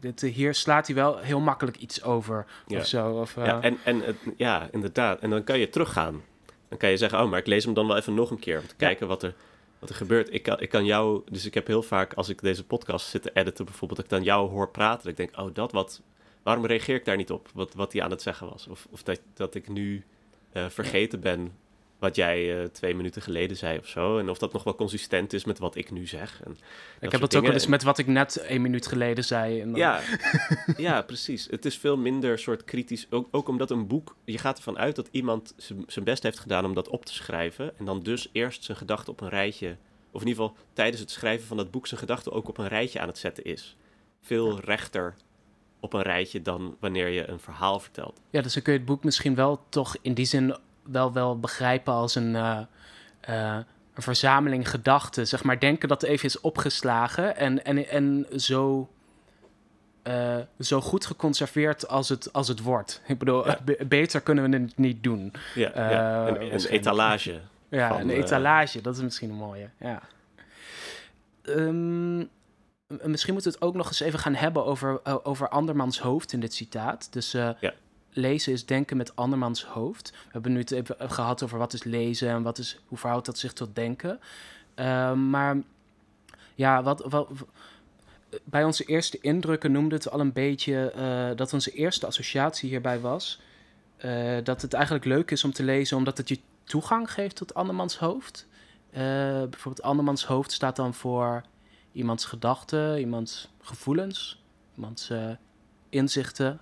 [0.00, 2.78] dit, hier slaat hij wel heel makkelijk iets over ja.
[2.78, 3.10] of zo.
[3.10, 3.46] Of, uh...
[3.46, 4.02] ja, en, en,
[4.36, 5.20] ja, inderdaad.
[5.20, 6.22] En dan kan je teruggaan.
[6.68, 8.60] Dan kan je zeggen, oh, maar ik lees hem dan wel even nog een keer...
[8.60, 9.34] om te kijken wat, er,
[9.88, 10.34] wat gebeurt.
[10.34, 11.22] Ik kan, ik kan jou...
[11.30, 14.00] Dus ik heb heel vaak, als ik deze podcast zit te editen bijvoorbeeld...
[14.00, 16.02] dat ik dan jou hoor praten, dat ik denk, oh, dat wat...
[16.42, 18.66] Waarom reageer ik daar niet op, wat, wat hij aan het zeggen was?
[18.66, 20.04] Of, of dat, dat ik nu
[20.52, 21.52] uh, vergeten ben
[22.06, 24.18] wat jij uh, twee minuten geleden zei of zo.
[24.18, 26.40] En of dat nog wel consistent is met wat ik nu zeg.
[26.44, 26.56] En
[27.00, 29.60] ik heb het ook wel eens met wat ik net één minuut geleden zei.
[29.60, 29.80] En dan...
[29.80, 30.00] ja,
[30.76, 31.46] ja, precies.
[31.50, 33.06] Het is veel minder soort kritisch.
[33.10, 35.54] Ook, ook omdat een boek, je gaat ervan uit dat iemand
[35.86, 37.78] zijn best heeft gedaan om dat op te schrijven.
[37.78, 39.76] En dan dus eerst zijn gedachten op een rijtje,
[40.10, 42.68] of in ieder geval tijdens het schrijven van dat boek zijn gedachten ook op een
[42.68, 43.76] rijtje aan het zetten is.
[44.20, 45.14] Veel rechter
[45.80, 48.20] op een rijtje dan wanneer je een verhaal vertelt.
[48.30, 50.56] Ja, dus dan kun je het boek misschien wel toch in die zin
[50.90, 52.58] wel, wel begrijpen als een, uh,
[53.28, 53.56] uh,
[53.94, 55.26] een verzameling gedachten.
[55.26, 58.90] Zeg maar, denken dat het even is opgeslagen en, en, en zo,
[60.04, 63.00] uh, zo goed geconserveerd als het, als het wordt.
[63.06, 63.58] Ik bedoel, ja.
[63.86, 65.32] beter kunnen we het niet doen.
[65.54, 66.28] Ja, ja.
[66.28, 67.40] Een, een, etalage.
[67.68, 69.68] Ja, van, een etalage, dat is misschien een mooie.
[69.78, 70.00] Ja.
[71.42, 72.28] Um,
[73.02, 76.40] misschien moeten we het ook nog eens even gaan hebben over, over andermans hoofd in
[76.40, 77.12] dit citaat.
[77.12, 77.56] Dus ja
[78.16, 80.10] lezen is denken met andermans hoofd.
[80.10, 83.26] We hebben nu het even gehad over wat is lezen en wat is, hoe verhoudt
[83.26, 84.20] dat zich tot denken.
[84.76, 85.56] Uh, maar
[86.54, 87.28] ja, wat, wat,
[88.44, 93.00] bij onze eerste indrukken noemde het al een beetje uh, dat onze eerste associatie hierbij
[93.00, 93.40] was.
[94.04, 97.54] Uh, dat het eigenlijk leuk is om te lezen omdat het je toegang geeft tot
[97.54, 98.46] andermans hoofd.
[98.90, 101.42] Uh, bijvoorbeeld andermans hoofd staat dan voor
[101.92, 104.42] iemands gedachten, iemands gevoelens,
[104.74, 105.12] iemands
[105.88, 106.60] inzichten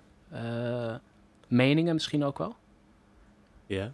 [1.55, 2.57] meningen misschien ook wel.
[3.67, 3.93] Ja.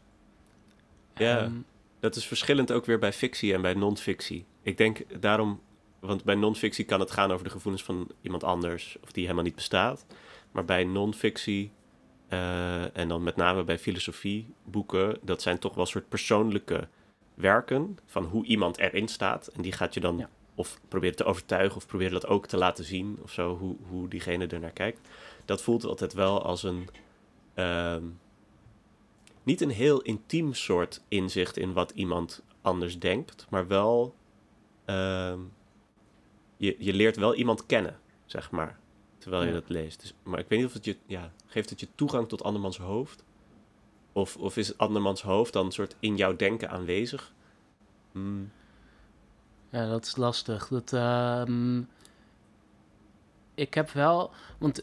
[1.15, 1.65] Ja, um,
[2.01, 4.45] dat is verschillend ook weer bij fictie en bij non-fictie.
[4.63, 5.61] Ik denk daarom,
[5.99, 9.45] want bij non-fictie kan het gaan over de gevoelens van iemand anders of die helemaal
[9.45, 10.07] niet bestaat.
[10.51, 11.71] Maar bij non-fictie
[12.29, 16.89] uh, en dan met name bij filosofieboeken, dat zijn toch wel soort persoonlijke
[17.35, 19.47] werken van hoe iemand erin staat.
[19.47, 20.29] En die gaat je dan ja.
[20.55, 24.09] of proberen te overtuigen of proberen dat ook te laten zien of zo, hoe, hoe
[24.09, 25.09] diegene er naar kijkt.
[25.45, 26.89] Dat voelt altijd wel als een
[27.55, 28.21] um,
[29.43, 34.15] niet een heel intiem soort inzicht in wat iemand anders denkt, maar wel.
[34.87, 35.53] Um,
[36.57, 38.79] je, je leert wel iemand kennen, zeg maar,
[39.19, 40.01] terwijl je dat leest.
[40.01, 40.97] Dus, maar ik weet niet of het je.
[41.07, 43.25] Ja, geeft het je toegang tot andermans hoofd?
[44.13, 47.33] Of, of is andermans hoofd dan een soort in jouw denken aanwezig?
[48.13, 48.51] Hmm.
[49.71, 50.69] Ja, dat is lastig.
[50.69, 51.89] Dat, um,
[53.55, 54.31] ik heb wel.
[54.59, 54.83] Want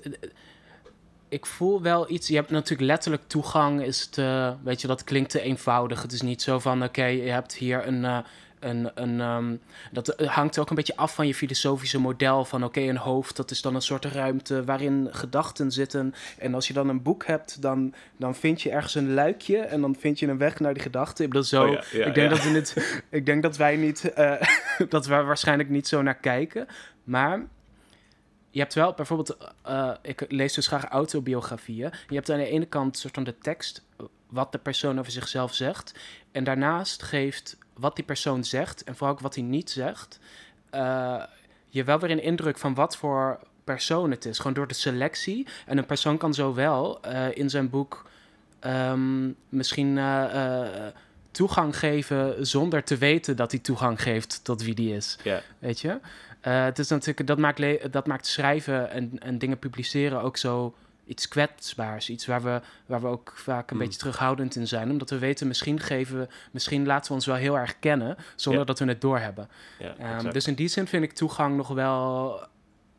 [1.29, 2.27] ik voel wel iets.
[2.27, 3.83] Je hebt natuurlijk letterlijk toegang.
[3.83, 6.01] Is te, weet je, dat klinkt te eenvoudig.
[6.01, 8.03] Het is niet zo van: oké, okay, je hebt hier een.
[8.03, 8.17] Uh,
[8.59, 9.59] een, een um,
[9.91, 12.45] dat hangt ook een beetje af van je filosofische model.
[12.45, 16.13] Van oké, okay, een hoofd, dat is dan een soort ruimte waarin gedachten zitten.
[16.37, 19.57] En als je dan een boek hebt, dan, dan vind je ergens een luikje.
[19.57, 21.23] En dan vind je een weg naar die gedachten.
[21.23, 21.63] Ik bedoel, zo.
[21.63, 22.35] Oh ja, ja, ik, denk ja.
[22.35, 22.75] dat we niet,
[23.09, 24.11] ik denk dat wij niet.
[24.17, 24.41] Uh,
[24.89, 26.67] dat we waarschijnlijk niet zo naar kijken.
[27.03, 27.47] Maar
[28.57, 31.91] je hebt wel bijvoorbeeld, uh, ik lees dus graag autobiografieën.
[32.07, 33.81] Je hebt aan de ene kant soort van de tekst,
[34.29, 35.93] wat de persoon over zichzelf zegt.
[36.31, 40.19] En daarnaast geeft wat die persoon zegt, en vooral ook wat hij niet zegt,
[40.69, 41.23] eh,
[41.67, 44.37] je wel weer een indruk van wat voor persoon het is.
[44.37, 45.47] Gewoon door de selectie.
[45.65, 48.09] En een persoon kan zowel uh, in zijn boek
[48.61, 49.99] um, misschien
[51.31, 55.17] toegang geven zonder te weten dat hij toegang geeft tot wie die is.
[55.59, 55.99] Weet je?
[56.47, 60.75] Uh, het is natuurlijk, dat maakt, dat maakt schrijven en, en dingen publiceren ook zo
[61.05, 62.09] iets kwetsbaars.
[62.09, 63.85] Iets waar we, waar we ook vaak een hmm.
[63.85, 64.91] beetje terughoudend in zijn.
[64.91, 68.65] Omdat we weten, misschien geven we, misschien laten we ons wel heel erg kennen zonder
[68.65, 69.49] dat we het doorhebben.
[69.79, 72.39] Ja, um, dus in die zin vind ik toegang nog wel.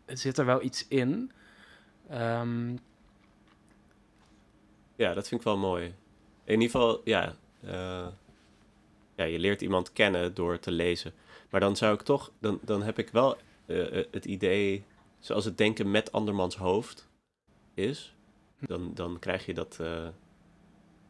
[0.07, 1.33] Zit er wel iets in.
[2.13, 2.79] Um,
[4.97, 5.95] ja, dat vind ik wel mooi.
[6.45, 7.35] In ieder geval, ja.
[7.65, 8.07] Uh,
[9.15, 11.13] ja, je leert iemand kennen door te lezen.
[11.51, 14.85] Maar dan zou ik toch, dan, dan heb ik wel uh, het idee,
[15.19, 17.09] zoals het denken met andermans hoofd
[17.75, 18.15] is,
[18.59, 20.09] dan, dan krijg je dat, uh,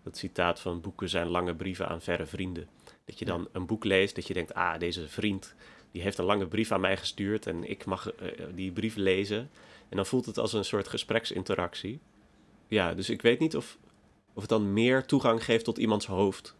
[0.02, 2.68] dat citaat van boeken zijn lange brieven aan verre vrienden.
[3.04, 5.54] Dat je dan een boek leest, dat je denkt, ah, deze vriend,
[5.90, 9.50] die heeft een lange brief aan mij gestuurd en ik mag uh, die brief lezen.
[9.88, 12.00] En dan voelt het als een soort gespreksinteractie.
[12.68, 13.78] Ja, dus ik weet niet of,
[14.32, 16.56] of het dan meer toegang geeft tot iemands hoofd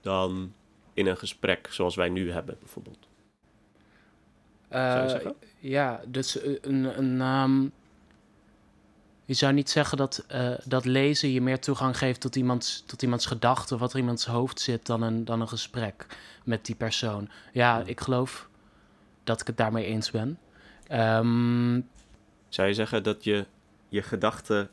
[0.00, 0.54] dan
[1.00, 3.08] in een gesprek zoals wij nu hebben, bijvoorbeeld.
[4.72, 5.14] Uh,
[5.58, 7.72] ja, dus een, een um,
[9.24, 13.02] je zou niet zeggen dat, uh, dat lezen je meer toegang geeft tot iemands, tot
[13.02, 16.06] iemands gedachten, wat er in iemands hoofd zit, dan een, dan een gesprek
[16.44, 17.28] met die persoon.
[17.52, 18.48] Ja, ik geloof
[19.24, 20.38] dat ik het daarmee eens ben.
[20.92, 21.88] Um,
[22.48, 23.46] zou je zeggen dat je
[23.88, 24.70] je gedachten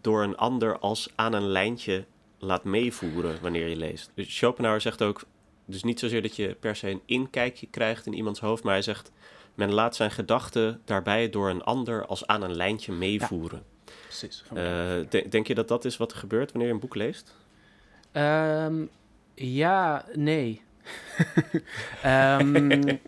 [0.00, 2.04] door een ander als aan een lijntje
[2.38, 4.10] laat meevoeren wanneer je leest.
[4.14, 5.24] Dus Schopenhauer zegt ook,
[5.64, 8.82] dus niet zozeer dat je per se een inkijkje krijgt in iemands hoofd, maar hij
[8.82, 9.10] zegt,
[9.54, 13.62] men laat zijn gedachten daarbij door een ander als aan een lijntje meevoeren.
[13.84, 14.44] Ja, precies.
[14.54, 17.34] Uh, denk je dat dat is wat er gebeurt wanneer je een boek leest?
[18.12, 18.90] Um,
[19.34, 20.62] ja, nee.
[22.04, 22.82] um,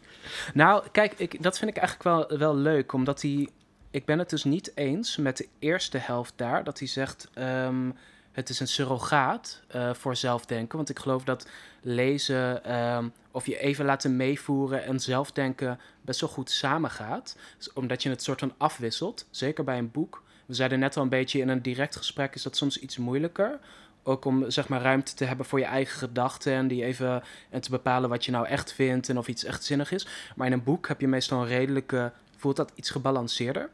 [0.55, 3.49] nou, kijk, ik, dat vind ik eigenlijk wel, wel leuk, omdat hij...
[3.91, 7.29] Ik ben het dus niet eens met de eerste helft daar, dat hij zegt...
[7.39, 7.95] Um,
[8.33, 10.77] het is een surrogaat uh, voor zelfdenken.
[10.77, 11.47] Want ik geloof dat
[11.83, 12.99] lezen uh,
[13.31, 17.37] of je even laten meevoeren en zelfdenken best wel goed samengaat.
[17.57, 20.23] Dus omdat je het soort van afwisselt, zeker bij een boek.
[20.47, 23.59] We zeiden net al een beetje in een direct gesprek is dat soms iets moeilijker.
[24.03, 27.61] Ook om zeg maar ruimte te hebben voor je eigen gedachten en die even en
[27.61, 30.07] te bepalen wat je nou echt vindt en of iets echt zinnig is.
[30.37, 33.71] Maar in een boek heb je meestal een redelijke, voelt dat iets gebalanceerder.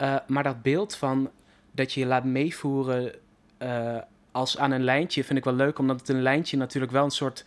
[0.00, 1.30] Uh, maar dat beeld van
[1.70, 3.14] dat je je laat meevoeren
[3.58, 3.98] uh,
[4.32, 7.10] als aan een lijntje vind ik wel leuk, omdat het een lijntje natuurlijk wel een
[7.10, 7.44] soort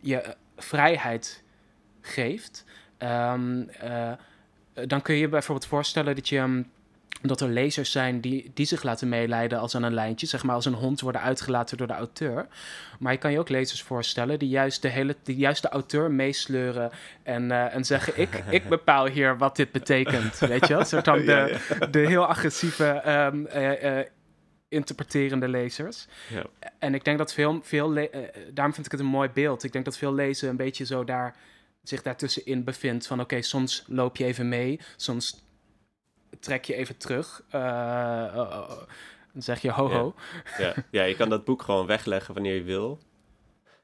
[0.00, 1.42] je, uh, vrijheid
[2.00, 2.64] geeft.
[2.98, 4.12] Um, uh,
[4.86, 6.38] dan kun je je bijvoorbeeld voorstellen dat je.
[6.38, 6.70] Um,
[7.22, 10.54] dat er lezers zijn die, die zich laten meeleiden als aan een lijntje, zeg maar
[10.54, 12.46] als een hond worden uitgelaten door de auteur.
[12.98, 16.10] Maar je kan je ook lezers voorstellen die juist de, hele, die juist de auteur
[16.10, 16.90] meesleuren
[17.22, 20.38] en, uh, en zeggen: ik, ik bepaal hier wat dit betekent.
[20.38, 20.84] Weet je wel?
[20.84, 21.56] Soort dan de,
[21.90, 23.98] de heel agressieve um, uh,
[24.68, 26.06] interpreterende lezers.
[26.28, 26.44] Ja.
[26.78, 28.06] En ik denk dat veel, veel uh,
[28.52, 29.64] daarom vind ik het een mooi beeld.
[29.64, 31.36] Ik denk dat veel lezen een beetje zo daar,
[31.82, 33.06] zich daartussenin bevindt.
[33.06, 35.44] Van oké, soms loop je even mee, soms
[36.40, 37.42] trek je even terug.
[37.54, 38.34] Uh,
[39.32, 40.14] dan zeg je ho ho.
[40.58, 40.64] Ja.
[40.64, 40.74] ja.
[40.90, 41.02] Ja.
[41.02, 42.98] je kan dat boek gewoon wegleggen wanneer je wil.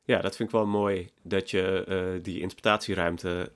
[0.05, 3.53] Ja, dat vind ik wel mooi dat je die interpretatieruimte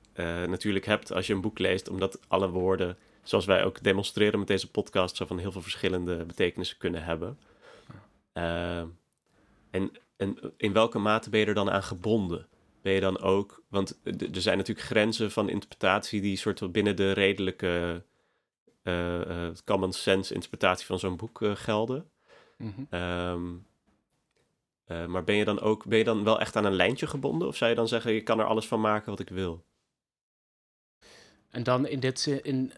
[0.46, 2.96] natuurlijk hebt als je een boek leest, omdat alle woorden
[3.28, 7.38] zoals wij ook demonstreren met deze podcast, zo van heel veel verschillende betekenissen kunnen hebben.
[8.34, 8.78] Uh,
[9.70, 12.46] en, en in welke mate ben je er dan aan gebonden?
[12.82, 17.12] Ben je dan ook, want er zijn natuurlijk grenzen van interpretatie die soort binnen de
[17.12, 18.02] redelijke
[18.82, 22.10] uh, uh, common sense interpretatie van zo'n boek gelden.
[22.56, 23.00] Mm -hmm.
[23.00, 23.66] um,
[25.10, 27.48] maar ben je dan ook, ben je dan wel echt aan een lijntje gebonden?
[27.48, 29.64] Of zou je dan zeggen, je kan er alles van maken wat ik wil?
[31.50, 32.72] En dan in dit in,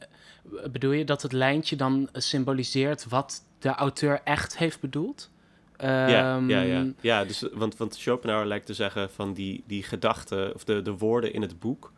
[0.73, 5.31] bedoel je dat het lijntje dan symboliseert wat de auteur echt heeft bedoeld?
[5.79, 6.79] Ja, ja, ja.
[6.79, 10.83] Ehm, ja dus, want, want Schopenhauer lijkt te zeggen van die, die gedachten, of de,
[10.83, 11.93] de woorden in het boek,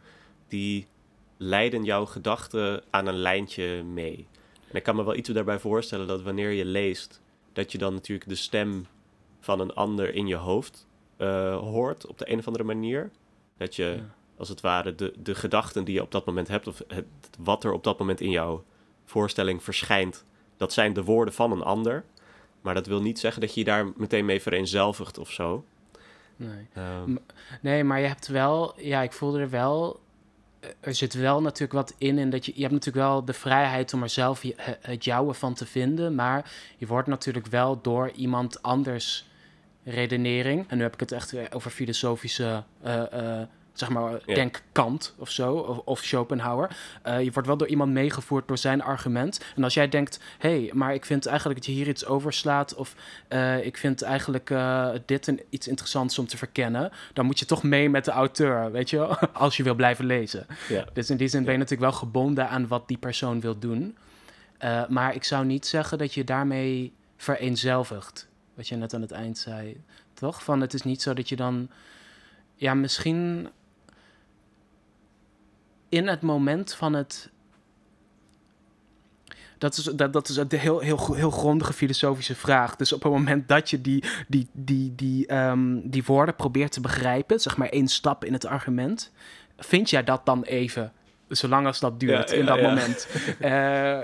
[0.48, 0.86] die
[1.36, 4.26] leiden jouw gedachten aan een lijntje mee.
[4.68, 7.20] En ik kan me wel iets daarbij voorstellen dat wanneer je leest,
[7.52, 8.86] dat je dan natuurlijk de stem
[9.40, 10.86] van een ander in je hoofd
[11.20, 13.10] uh, hoort op de een of andere manier.
[13.56, 13.98] Dat je
[14.40, 17.06] als het ware de, de gedachten die je op dat moment hebt, of het,
[17.38, 18.64] wat er op dat moment in jouw
[19.04, 20.24] voorstelling verschijnt,
[20.56, 22.04] dat zijn de woorden van een ander.
[22.60, 25.64] Maar dat wil niet zeggen dat je je daar meteen mee vereenzelvigt of zo.
[26.36, 26.66] Nee.
[27.02, 27.18] Um,
[27.60, 30.00] nee, maar je hebt wel, ja, ik voelde er wel,
[30.80, 33.94] er zit wel natuurlijk wat in, in dat je, je hebt natuurlijk wel de vrijheid
[33.94, 34.42] om er zelf
[34.80, 39.28] het jouwe van te vinden, maar je wordt natuurlijk wel door iemand anders
[39.84, 43.40] redenering, en nu heb ik het echt over filosofische uh, uh,
[43.80, 46.76] zeg maar, denk Kant of zo, of, of Schopenhauer.
[47.06, 49.44] Uh, je wordt wel door iemand meegevoerd door zijn argument.
[49.56, 52.74] En als jij denkt, hé, hey, maar ik vind eigenlijk dat je hier iets overslaat,
[52.74, 52.94] of
[53.28, 57.44] uh, ik vind eigenlijk uh, dit een, iets interessants om te verkennen, dan moet je
[57.44, 59.00] toch mee met de auteur, weet je,
[59.32, 60.46] als je wil blijven lezen.
[60.68, 60.84] Ja.
[60.92, 63.96] Dus in die zin ben je natuurlijk wel gebonden aan wat die persoon wil doen.
[64.88, 68.28] maar ik zou niet zeggen dat je daarmee vereenzelvigt.
[68.54, 69.82] Wat je net aan het eind zei,
[70.14, 70.44] toch?
[70.44, 71.68] Van het is niet zo dat je dan.
[72.54, 73.48] Ja, misschien
[75.90, 77.30] in het moment van het.
[79.58, 82.76] Dat is, dat, dat is een heel, heel, heel grondige filosofische vraag.
[82.76, 86.80] Dus op het moment dat je die, die, die, die, um, die woorden probeert te
[86.80, 89.12] begrijpen, zeg maar één stap in het argument,
[89.58, 90.92] vind jij dat dan even,
[91.28, 93.08] zolang als dat duurt in dat moment?
[93.40, 94.00] Uh,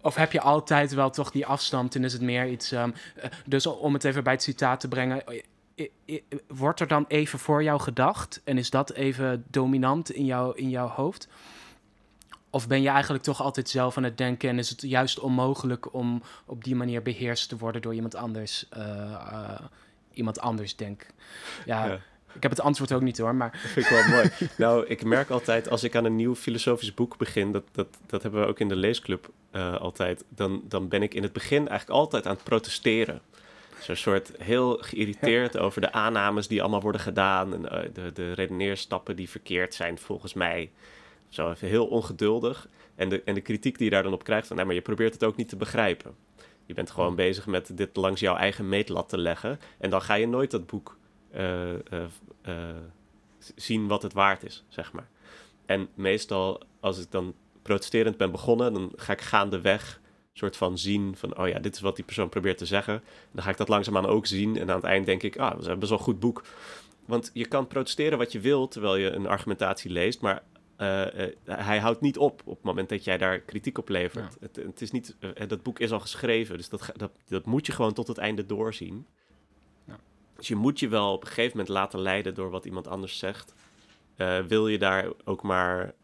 [0.00, 2.72] of heb je altijd wel toch die afstand en is het meer iets...
[2.72, 2.94] Um,
[3.46, 5.22] dus om het even bij het citaat te brengen...
[6.46, 10.70] Wordt er dan even voor jou gedacht en is dat even dominant in, jou, in
[10.70, 11.28] jouw hoofd?
[12.50, 15.94] Of ben je eigenlijk toch altijd zelf aan het denken en is het juist onmogelijk
[15.94, 18.66] om op die manier beheerst te worden door iemand anders?
[18.76, 18.84] Uh,
[19.32, 19.60] uh,
[20.12, 21.06] iemand anders denk.
[21.64, 22.00] Ja,
[22.34, 23.50] ik heb het antwoord ook niet hoor, maar...
[23.50, 24.30] Dat vind ik wel mooi.
[24.56, 27.52] Nou, ik merk altijd als ik aan een nieuw filosofisch boek begin...
[27.52, 30.24] dat, dat, dat hebben we ook in de leesclub uh, altijd...
[30.28, 33.20] Dan, dan ben ik in het begin eigenlijk altijd aan het protesteren.
[33.84, 37.54] Zo'n soort heel geïrriteerd over de aannames die allemaal worden gedaan...
[37.54, 40.70] en uh, de, de redeneerstappen die verkeerd zijn volgens mij.
[41.28, 42.68] Zo even heel ongeduldig.
[42.94, 44.46] En de, en de kritiek die je daar dan op krijgt...
[44.46, 46.14] van, nee, maar je probeert het ook niet te begrijpen.
[46.66, 49.60] Je bent gewoon bezig met dit langs jouw eigen meetlat te leggen...
[49.78, 50.98] en dan ga je nooit dat boek
[51.36, 52.54] uh, uh,
[53.54, 55.08] zien wat het waard is, zeg maar.
[55.66, 60.00] En meestal, als ik dan protesterend ben begonnen, dan ga ik gaandeweg
[60.34, 63.02] soort van zien van, oh ja, dit is wat die persoon probeert te zeggen.
[63.30, 64.58] dan ga ik dat langzaamaan ook zien.
[64.58, 66.44] En aan het eind denk ik, ah, dat is best wel een goed boek.
[67.06, 70.42] Want je kan protesteren wat je wilt terwijl je een argumentatie leest, maar
[70.78, 74.36] uh, uh, hij houdt niet op op het moment dat jij daar kritiek op levert.
[74.40, 77.66] Het, het, is niet, uh, dat boek is al geschreven, dus dat, dat, dat moet
[77.66, 79.06] je gewoon tot het einde doorzien.
[80.36, 83.18] Dus je moet je wel op een gegeven moment laten leiden door wat iemand anders
[83.18, 83.54] zegt.
[84.48, 85.94] Wil je daar ook maar,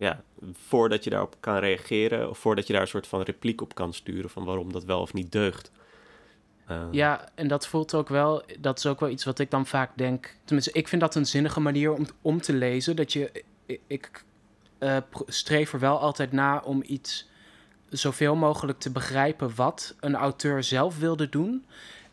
[0.00, 3.74] ja, voordat je daarop kan reageren, of voordat je daar een soort van repliek op
[3.74, 5.70] kan sturen van waarom dat wel of niet deugt.
[6.70, 6.82] Uh.
[6.90, 9.90] Ja, en dat voelt ook wel, dat is ook wel iets wat ik dan vaak
[9.94, 10.36] denk.
[10.44, 12.96] Tenminste, ik vind dat een zinnige manier om, om te lezen.
[12.96, 14.24] Dat je, ik, ik
[15.26, 17.28] streef er wel altijd na om iets
[17.88, 21.66] zoveel mogelijk te begrijpen wat een auteur zelf wilde doen.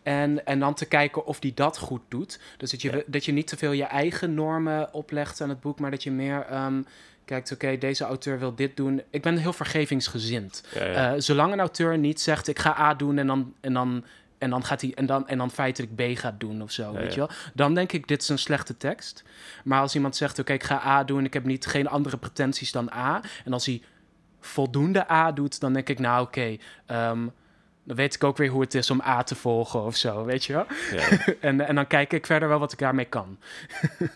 [0.08, 2.40] En, en dan te kijken of die dat goed doet.
[2.58, 5.80] Dus dat je, dat je niet te veel je eigen normen oplegt aan het boek,
[5.80, 6.86] maar dat je meer um,
[7.26, 9.02] kijkt, oké, deze auteur wil dit doen.
[9.10, 10.64] Ik ben heel vergevingsgezind.
[10.74, 14.06] Ja, uh, zolang een auteur niet zegt, ik ga A doen en dan, en dan,
[14.38, 17.14] en dan gaat hij en dan, en dan feitelijk B gaat doen of zo, weet
[17.14, 17.30] je wel?
[17.54, 19.24] Dan denk ik, dit is een slechte tekst.
[19.64, 22.72] Maar als iemand zegt, oké, ik ga A doen, ik heb niet, geen andere pretenties
[22.72, 23.22] dan A.
[23.46, 23.82] En als hij
[24.40, 27.32] voldoende A doet, dan denk ik, nou oké, okay, um,
[27.88, 30.46] dan weet ik ook weer hoe het is om A te volgen of zo, weet
[30.46, 30.66] je wel?
[30.92, 31.08] Ja.
[31.40, 33.38] en, en dan kijk ik verder wel wat ik daarmee kan.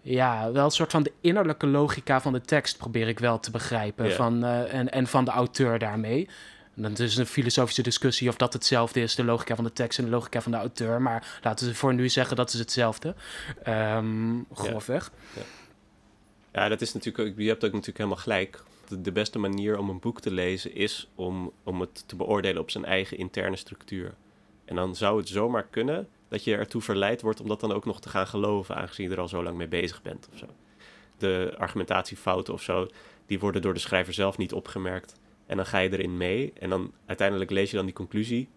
[0.00, 3.50] ja, wel een soort van de innerlijke logica van de tekst probeer ik wel te
[3.50, 4.12] begrijpen.
[4.12, 6.28] Van, uh, en, en van de auteur daarmee.
[6.76, 9.98] En dan is een filosofische discussie of dat hetzelfde is, de logica van de tekst
[9.98, 11.02] en de logica van de auteur.
[11.02, 13.14] Maar laten we voor nu zeggen dat is hetzelfde.
[13.68, 15.10] Um, grofweg.
[15.34, 15.42] Ja.
[16.52, 16.62] Ja.
[16.62, 19.98] ja, dat is natuurlijk je hebt ook natuurlijk helemaal gelijk de, beste manier om een
[19.98, 24.14] boek te lezen is om, om het te beoordelen op zijn eigen interne structuur.
[24.64, 27.84] En dan zou het zomaar kunnen dat je ertoe verleid wordt om dat dan ook
[27.84, 30.46] nog te gaan geloven, aangezien je er al zo lang mee bezig bent of zo.
[31.18, 32.88] De argumentatiefouten of zo,
[33.26, 35.14] die worden door de schrijver zelf niet opgemerkt.
[35.46, 38.48] En dan ga je erin mee en dan uiteindelijk lees je dan die conclusie.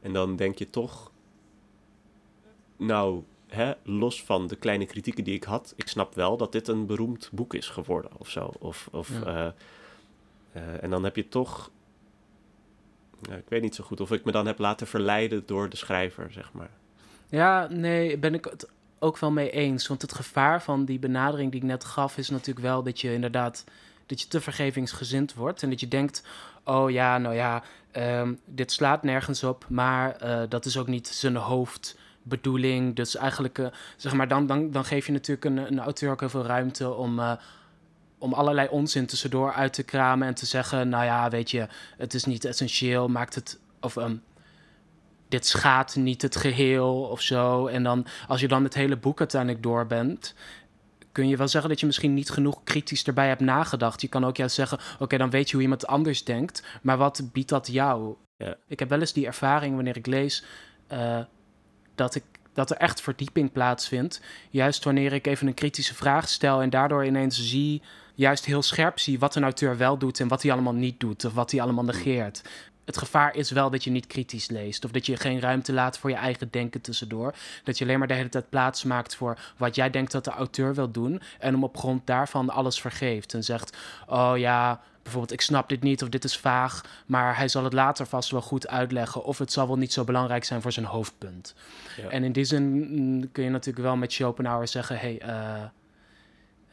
[0.00, 1.10] En dan denk je toch,
[2.76, 6.68] nou, hè, los van de kleine kritieken die ik had, ik snap wel dat dit
[6.68, 8.52] een beroemd boek is geworden of zo.
[8.58, 9.46] Of, of, uh,
[10.56, 11.70] uh, en dan heb je toch,
[13.20, 16.32] ik weet niet zo goed of ik me dan heb laten verleiden door de schrijver,
[16.32, 16.70] zeg maar.
[17.28, 19.86] Ja, nee, ben ik het ook wel mee eens.
[19.86, 23.12] Want het gevaar van die benadering die ik net gaf, is natuurlijk wel dat je
[23.12, 23.64] inderdaad
[24.06, 26.26] dat je te vergevingsgezind wordt en dat je denkt,
[26.64, 27.62] oh ja, nou ja,
[27.92, 30.16] um, dit slaat nergens op, maar
[30.48, 32.96] dat is ook niet zijn hoofd bedoeling.
[32.96, 33.66] Dus eigenlijk, uh,
[33.96, 36.94] zeg maar, dan, dan, dan geef je natuurlijk een, een auteur ook heel veel ruimte
[36.94, 37.32] om, uh,
[38.18, 41.66] om allerlei onzin tussendoor uit te kramen en te zeggen, nou ja, weet je,
[41.96, 44.22] het is niet essentieel, maakt het, of um,
[45.28, 47.66] dit schaadt niet het geheel of zo.
[47.66, 50.34] En dan, als je dan het hele boek uiteindelijk door bent,
[51.12, 54.00] kun je wel zeggen dat je misschien niet genoeg kritisch erbij hebt nagedacht.
[54.00, 57.22] Je kan ook juist zeggen, oké, dan weet je hoe iemand anders denkt, maar wat
[57.32, 58.14] biedt dat jou?
[58.36, 58.56] Ja.
[58.66, 60.44] Ik heb wel eens die ervaring wanneer ik lees...
[60.92, 61.18] Uh,
[61.94, 62.22] dat ik
[62.52, 64.20] dat er echt verdieping plaatsvindt.
[64.50, 67.82] Juist wanneer ik even een kritische vraag stel en daardoor ineens zie,
[68.14, 71.24] juist heel scherp zie wat een auteur wel doet en wat hij allemaal niet doet
[71.24, 72.42] of wat hij allemaal negeert.
[72.84, 75.98] Het gevaar is wel dat je niet kritisch leest of dat je geen ruimte laat
[75.98, 77.34] voor je eigen denken tussendoor.
[77.64, 80.30] Dat je alleen maar de hele tijd plaats maakt voor wat jij denkt dat de
[80.30, 83.76] auteur wil doen en om op grond daarvan alles vergeeft en zegt:
[84.06, 87.72] Oh ja, bijvoorbeeld, ik snap dit niet of dit is vaag, maar hij zal het
[87.72, 90.86] later vast wel goed uitleggen of het zal wel niet zo belangrijk zijn voor zijn
[90.86, 91.54] hoofdpunt.
[91.96, 92.08] Ja.
[92.08, 95.22] En in die zin mm, kun je natuurlijk wel met Schopenhauer zeggen, hey,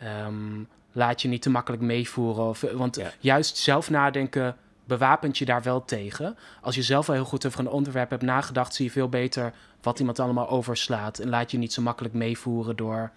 [0.01, 2.43] uh, um, laat je niet te makkelijk meevoeren.
[2.43, 4.55] Of, want juist zelf nadenken
[4.85, 6.37] bewapent je daar wel tegen.
[6.61, 9.53] Als je zelf wel heel goed over een onderwerp hebt nagedacht, zie je veel beter
[9.81, 11.19] wat iemand allemaal overslaat.
[11.19, 13.11] En laat je niet zo makkelijk meevoeren door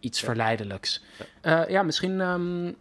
[0.00, 1.04] iets verleidelijks.
[1.42, 2.76] Ja, uh, ja misschien um,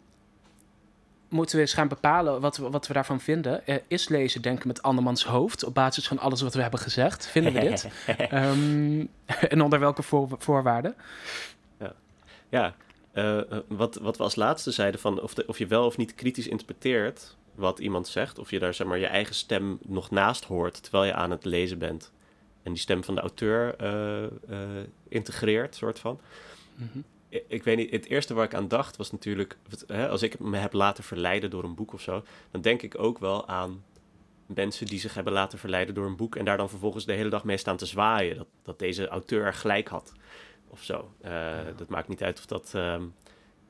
[1.36, 3.62] moeten we eens gaan bepalen wat we, wat we daarvan vinden.
[3.66, 7.28] Uh, is lezen denken met andermans hoofd op basis van alles wat we hebben gezegd?
[7.28, 7.88] Vinden we dit?
[8.32, 9.10] um,
[9.54, 10.96] en onder welke voor, voorwaarden?
[11.80, 11.94] Ja,
[12.50, 12.76] ja
[13.14, 16.16] uh, wat, wat we als laatste zeiden van of, de, of je wel of niet
[16.16, 20.44] kritisch interpreteert wat iemand zegt, of je daar zeg maar je eigen stem nog naast
[20.44, 22.12] hoort terwijl je aan het lezen bent
[22.64, 23.76] en die stem van de auteur
[24.50, 26.20] uh, integreert, soort van.
[26.76, 29.58] Mm -hmm ik weet niet, het eerste waar ik aan dacht was natuurlijk,
[29.88, 33.00] hè, als ik me heb laten verleiden door een boek of zo, dan denk ik
[33.00, 33.84] ook wel aan
[34.46, 37.30] mensen die zich hebben laten verleiden door een boek en daar dan vervolgens de hele
[37.30, 38.38] dag mee staan te zwaaien.
[38.38, 40.14] Dat, dat deze auteur gelijk had
[40.68, 41.12] of zo.
[41.26, 42.96] Uh, Dat maakt niet uit of dat uh,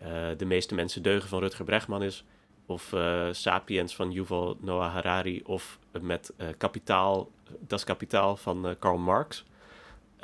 [0.01, 2.25] uh, de meeste mensen deugen van Rutger Bregman is,
[2.65, 9.45] of uh, Sapiens van Yuval Noah Harari, of met Kapitaal, Das Kapitaal van Karl Marx.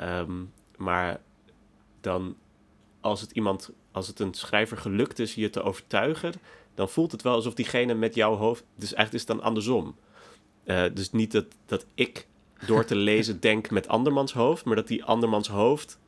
[0.02, 1.20] Um, maar
[2.00, 2.36] dan
[3.02, 6.32] als het iemand, als het een schrijver gelukt is je te overtuigen,
[6.74, 8.64] dan voelt het wel alsof diegene met jouw hoofd.
[8.74, 9.96] Dus eigenlijk is het dan andersom.
[10.64, 12.26] Uh, dus niet dat, dat ik
[12.66, 15.98] door te lezen denk met andermans hoofd, maar dat die andermans hoofd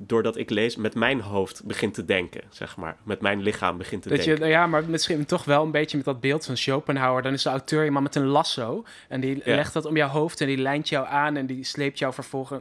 [0.00, 2.96] doordat ik lees, met mijn hoofd begint te denken, zeg maar.
[3.02, 4.44] Met mijn lichaam begint te dat denken.
[4.44, 7.22] Je, ja, maar misschien toch wel een beetje met dat beeld van Schopenhauer.
[7.22, 8.84] Dan is de auteur iemand met een lasso.
[9.08, 11.36] En die legt dat om jouw hoofd en die lijnt jou aan...
[11.36, 12.14] en die sleept jou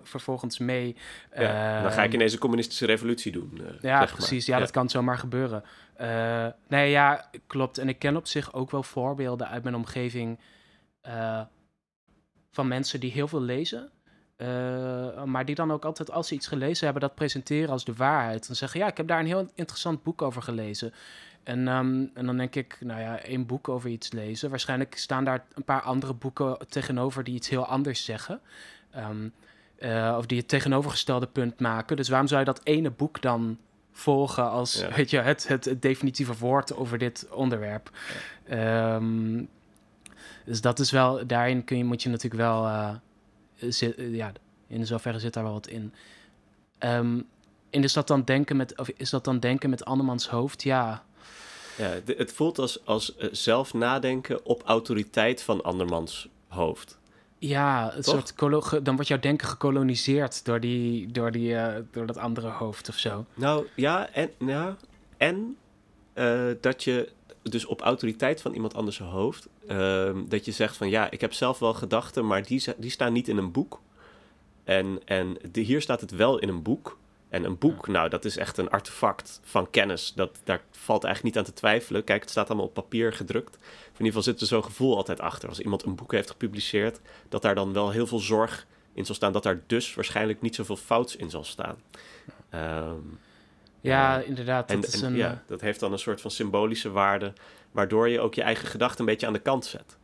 [0.04, 0.96] vervolgens mee.
[1.36, 3.60] Ja, dan ga ik ineens een communistische revolutie doen.
[3.62, 4.46] Uh, ja, precies.
[4.46, 5.64] Ja, dat kan zomaar gebeuren.
[6.02, 7.78] Uh, nee, ja, klopt.
[7.78, 10.40] En ik ken op zich ook wel voorbeelden uit mijn omgeving...
[12.52, 13.90] Van mensen die heel veel lezen...
[14.38, 17.94] Uh, maar die dan ook altijd, als ze iets gelezen hebben, dat presenteren als de
[17.94, 18.48] waarheid.
[18.48, 20.94] Dan zeggen, ja, ik heb daar een heel interessant boek over gelezen.
[21.44, 24.50] En, um, en dan denk ik, nou ja, één boek over iets lezen.
[24.50, 28.42] Waarschijnlijk staan daar een paar andere boeken tegenover die iets heel anders zeggen.
[28.96, 29.34] Um,
[29.80, 31.96] uh, of die het tegenovergestelde punt maken.
[31.96, 33.58] Dus waarom zou je dat ene boek dan
[33.92, 34.92] volgen als ja.
[34.96, 37.90] weet je, het, het, het, definitieve woord over dit onderwerp?
[38.48, 38.96] Ja.
[38.96, 39.50] Um,
[40.46, 42.66] dus dat is wel, daarin kun je, moet je natuurlijk wel...
[42.66, 42.90] Uh,
[43.60, 44.32] zit, ja,
[44.68, 45.94] in zoverre zit daar wel wat in.
[46.80, 47.28] Um,
[47.70, 50.64] en is dat dan denken met, of is dat dan denken met andermans hoofd?
[50.64, 51.04] Ja.
[51.78, 57.00] Ja, het voelt als, als uh, zelf nadenken op autoriteit van andermans hoofd.
[57.40, 58.34] Ja, het soort
[58.84, 62.98] dan wordt jouw denken gekoloniseerd door, die, door, die, uh, door dat andere hoofd of
[62.98, 63.26] zo.
[63.34, 64.76] Nou ja, en, ja,
[65.18, 65.58] en
[66.16, 67.12] uh, dat je
[67.50, 71.34] dus op autoriteit van iemand anders hoofd, uh, dat je zegt van ja, ik heb
[71.34, 73.82] zelf wel gedachten, maar die, die staan niet in een boek.
[74.64, 76.98] En, en de, hier staat het wel in een boek.
[77.30, 80.14] En een boek, nou, dat is echt een artefact van kennis.
[80.16, 82.04] Dat, daar valt eigenlijk niet aan te twijfelen.
[82.04, 83.56] Kijk, het staat allemaal op papier gedrukt.
[83.56, 85.50] In ieder geval zit er zo'n gevoel altijd achter.
[85.50, 89.16] Als iemand een boek heeft gepubliceerd, dat daar dan wel heel veel zorg in zal
[89.16, 89.32] staan.
[89.32, 91.78] Dat daar dus waarschijnlijk niet zoveel fouts in zal staan.
[92.54, 93.20] Um,
[93.82, 94.68] ja, inderdaad.
[94.68, 97.34] Dat, is een, ja, eh, dat heeft dan een soort van symbolische waarde,
[97.72, 99.98] waardoor je ook je eigen gedachten een beetje aan de kant zet.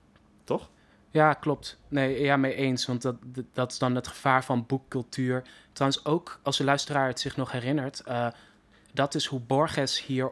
[0.43, 0.69] Toch?
[1.11, 1.78] Ja, klopt.
[1.88, 2.86] Nee, ja, mee eens.
[2.86, 3.15] Want dat,
[3.53, 5.43] dat is dan het gevaar van boekcultuur.
[5.74, 8.28] Trouwens, ook als de luisteraar het zich nog herinnert, uh,
[8.93, 10.32] dat is hoe Borges hier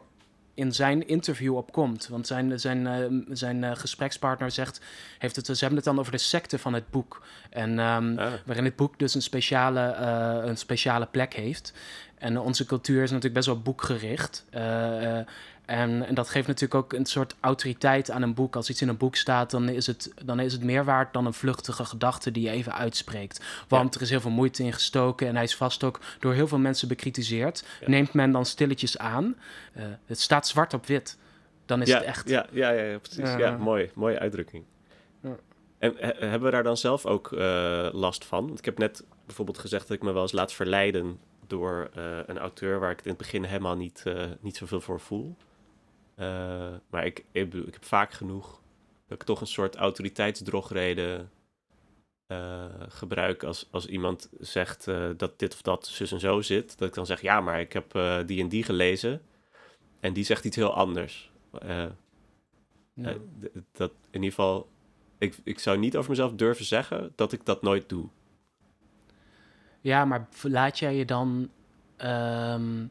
[0.54, 2.08] in zijn interview op komt.
[2.08, 4.80] Want zijn, zijn, uh, zijn uh, gesprekspartner zegt,
[5.18, 7.22] heeft het, ze hebben het dan over de secte van het boek.
[7.50, 8.32] En um, ah.
[8.44, 11.72] waarin het boek dus een speciale, uh, een speciale plek heeft.
[12.22, 14.44] En onze cultuur is natuurlijk best wel boekgericht.
[14.54, 15.26] Uh, en,
[16.06, 18.56] en, dat geeft natuurlijk ook een soort autoriteit aan een boek.
[18.56, 21.26] Als iets in een boek staat, dan is het, dan is het meer waard dan
[21.26, 23.44] een vluchtige gedachte die je even uitspreekt.
[23.68, 26.48] Want er is heel veel moeite in gestoken en hij is vast ook door heel
[26.48, 27.64] veel mensen bekritiseerd.
[27.86, 29.36] Neemt men dan stilletjes aan.
[29.76, 31.18] Uh, het staat zwart op wit.
[31.66, 32.28] Dan is ja, het echt.
[32.28, 33.34] Ja, ja, ja, precies.
[33.38, 33.90] ja, mooi.
[33.94, 34.64] Mooie uitdrukking.
[35.78, 38.46] En hebben we daar dan zelf ook uh, last van?
[38.46, 41.18] Want ik heb net bijvoorbeeld gezegd dat ik me wel eens laat verleiden
[41.52, 44.80] door uh, een auteur waar ik het in het begin helemaal niet, uh, niet zoveel
[44.80, 45.36] voor voel.
[46.16, 46.26] Uh,
[46.90, 48.60] maar ik, ik, ik, heb vaak genoeg
[49.06, 51.30] dat ik toch een soort autoriteitsdrogreden
[52.88, 54.84] gebruik als, als iemand zegt
[55.16, 56.78] dat dit of dat zus en zo zit.
[56.78, 57.92] Dat ik dan zeg, ja, maar ik heb
[58.26, 59.22] die en die gelezen.
[60.00, 61.30] En die zegt iets heel anders.
[62.94, 63.16] Ja.
[63.72, 64.68] dat in ieder geval,
[65.18, 68.08] ik, ik zou niet over mezelf durven zeggen dat ik dat nooit doe.
[69.82, 71.48] Ja, maar laat jij je dan.
[71.96, 72.84] Ehm,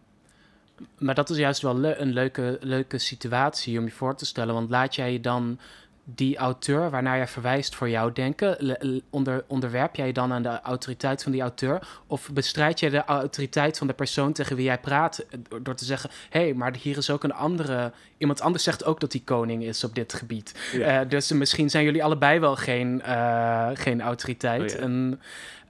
[0.98, 4.54] maar dat is juist wel een leuke, leuke situatie om je voor te stellen.
[4.54, 5.60] Want laat jij je dan
[6.04, 8.78] die auteur waarnaar jij verwijst voor jouw denken,
[9.10, 11.88] onder, onderwerp jij je dan aan de autoriteit van die auteur?
[12.08, 15.86] Of bestrijd jij de autoriteit van de persoon tegen wie jij praat eh, door te
[15.86, 17.92] zeggen: hé, hey, maar hier is ook een andere.
[18.18, 20.72] Iemand anders zegt ook dat hij koning is op dit gebied.
[20.74, 24.76] Uh, dus misschien zijn jullie allebei wel geen, uh, geen autoriteit.
[24.76, 25.22] Oh, en,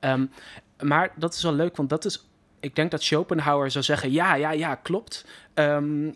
[0.01, 0.31] um,
[0.81, 2.25] maar dat is wel leuk, want dat is.
[2.59, 5.25] Ik denk dat Schopenhauer zou zeggen: ja, ja, ja, klopt.
[5.53, 6.15] Um,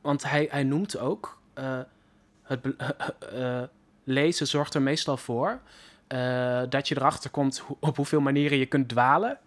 [0.00, 1.40] want hij, hij noemt ook.
[1.58, 1.78] Uh,
[2.42, 2.60] het
[3.34, 3.62] uh,
[4.04, 5.60] lezen zorgt er meestal voor
[6.68, 9.38] dat je erachter komt op hoeveel manieren je kunt dwalen.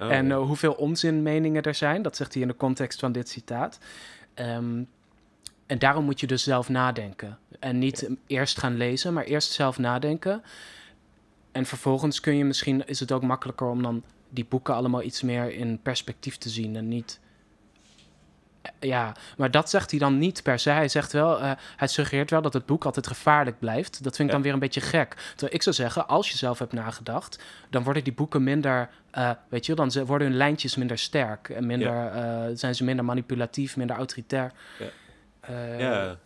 [0.00, 2.02] Oh, en hoeveel onzinmeningen er zijn.
[2.02, 3.78] Dat zegt hij in de context van dit citaat.
[4.34, 4.88] Um,
[5.66, 7.38] en daarom moet je dus zelf nadenken.
[7.60, 10.42] En niet eerst gaan lezen, maar eerst zelf nadenken.
[11.54, 15.22] En vervolgens kun je misschien, is het ook makkelijker om dan die boeken allemaal iets
[15.22, 16.76] meer in perspectief te zien.
[16.76, 17.20] En niet
[18.80, 20.70] ja, maar dat zegt hij dan niet per se.
[20.70, 24.04] Hij zegt wel, uh, hij suggereert wel dat het boek altijd gevaarlijk blijft.
[24.04, 25.14] Dat vind ik dan weer een beetje gek.
[25.30, 29.30] Terwijl ik zou zeggen, als je zelf hebt nagedacht, dan worden die boeken minder, uh,
[29.48, 32.48] weet je, dan worden hun lijntjes minder sterk en minder, ja.
[32.48, 34.52] uh, zijn ze minder manipulatief, minder autoritair.
[34.78, 36.16] Ja, ja.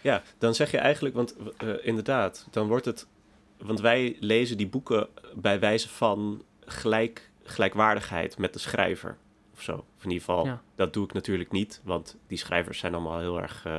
[0.00, 0.22] ja.
[0.38, 1.34] dan zeg je eigenlijk, want
[1.82, 3.06] inderdaad, dan wordt het,
[3.58, 9.16] want wij lezen die boeken bij wijze van gelijk, gelijkwaardigheid met de schrijver
[9.52, 9.72] of zo.
[9.72, 13.40] Of in ieder geval, dat doe ik natuurlijk niet, want die schrijvers zijn allemaal heel
[13.40, 13.78] erg uh,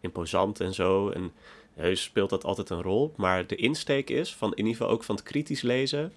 [0.00, 1.10] imposant en zo.
[1.10, 1.32] En
[1.74, 3.12] heus speelt dat altijd een rol.
[3.16, 6.12] Maar de insteek is, van in ieder geval ook van het kritisch lezen,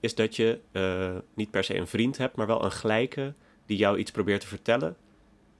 [0.00, 3.34] is dat je uh, niet per se een vriend hebt, maar wel een gelijke
[3.66, 4.96] die jou iets probeert te vertellen.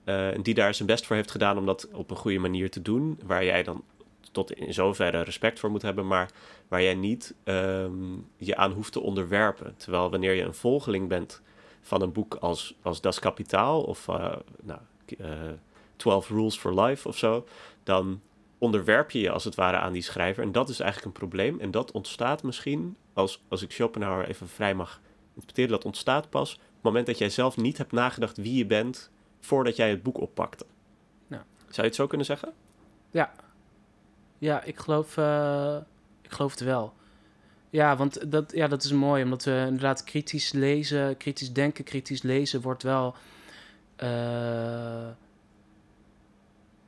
[0.05, 2.69] Uh, en die daar zijn best voor heeft gedaan om dat op een goede manier
[2.69, 3.19] te doen.
[3.23, 3.83] Waar jij dan
[4.31, 6.31] tot in zoverre respect voor moet hebben, maar
[6.67, 9.73] waar jij niet um, je aan hoeft te onderwerpen.
[9.77, 11.41] Terwijl wanneer je een volgeling bent
[11.81, 14.79] van een boek als, als Das Kapitaal of uh, nou,
[15.17, 15.53] uh, eh,
[15.95, 17.47] 12 Rules for Life of zo,
[17.83, 18.21] dan
[18.57, 20.43] onderwerp je je als het ware aan die schrijver.
[20.43, 21.59] En dat is eigenlijk een probleem.
[21.59, 26.53] En dat ontstaat misschien, als, als ik Schopenhauer even vrij mag interpreteren, dat ontstaat pas
[26.53, 30.03] op het moment dat jij zelf niet hebt nagedacht wie je bent voordat jij het
[30.03, 30.65] boek oppakte.
[31.27, 31.43] Nou.
[31.57, 32.53] Zou je het zo kunnen zeggen?
[33.11, 33.31] Ja,
[34.39, 35.77] ja ik, geloof, uh,
[36.21, 36.93] ik geloof het wel.
[37.69, 42.21] Ja, want dat, ja, dat is mooi, omdat we inderdaad kritisch lezen, kritisch denken, kritisch
[42.21, 43.15] lezen wordt wel.
[44.03, 45.07] Uh,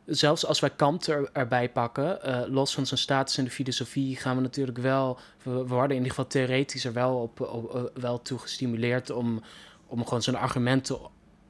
[0.05, 4.15] zelfs als wij Kant er, erbij pakken, uh, los van zijn status in de filosofie,
[4.15, 5.19] gaan we natuurlijk wel.
[5.43, 9.41] We, worden in ieder geval theoretisch er wel, op, op, wel toe gestimuleerd om,
[9.87, 10.99] om gewoon zijn argumenten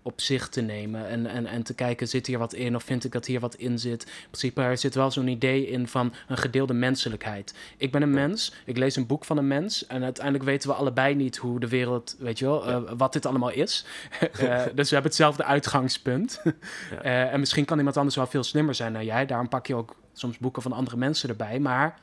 [0.01, 3.03] op zich te nemen en, en, en te kijken, zit hier wat in of vind
[3.03, 4.03] ik dat hier wat in zit.
[4.03, 7.53] In principe, er zit wel zo'n idee in van een gedeelde menselijkheid.
[7.77, 10.75] Ik ben een mens, ik lees een boek van een mens en uiteindelijk weten we
[10.75, 13.85] allebei niet hoe de wereld, weet je wel, uh, wat dit allemaal is.
[14.21, 14.29] uh,
[14.75, 16.41] dus we hebben hetzelfde uitgangspunt.
[16.43, 17.03] ja.
[17.03, 19.25] uh, en misschien kan iemand anders wel veel slimmer zijn dan jij.
[19.25, 21.99] Daarom pak je ook soms boeken van andere mensen erbij, maar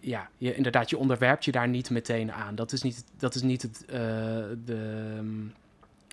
[0.00, 2.54] ja, je, inderdaad, je onderwerpt je daar niet meteen aan.
[2.54, 3.84] Dat is niet, dat is niet het,
[4.64, 5.50] de...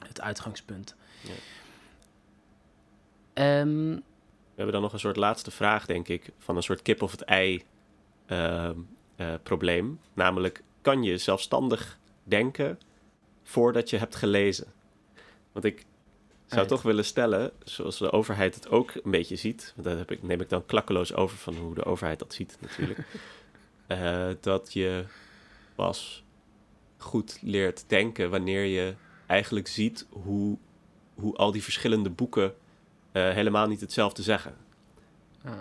[0.07, 0.95] Het uitgangspunt.
[1.21, 1.33] Ja.
[3.61, 4.01] Um, we
[4.55, 7.21] hebben dan nog een soort laatste vraag, denk ik, van een soort kip of het
[7.21, 7.63] ei
[8.27, 8.69] uh,
[9.17, 9.99] uh, probleem.
[10.13, 12.79] Namelijk, kan je zelfstandig denken
[13.43, 14.67] voordat je hebt gelezen?
[15.51, 15.85] Want ik
[16.45, 20.11] zou toch willen stellen, zoals de overheid het ook een beetje ziet, want dat heb
[20.11, 22.99] ik, neem ik dan klakkeloos over van hoe de overheid dat ziet natuurlijk,
[23.87, 25.05] uh, dat je
[25.75, 26.23] pas
[26.97, 28.93] goed leert denken wanneer je
[29.33, 30.57] eigenlijk ziet hoe,
[31.13, 32.53] hoe al die verschillende boeken uh,
[33.29, 34.55] helemaal niet hetzelfde zeggen.
[35.43, 35.51] Ah.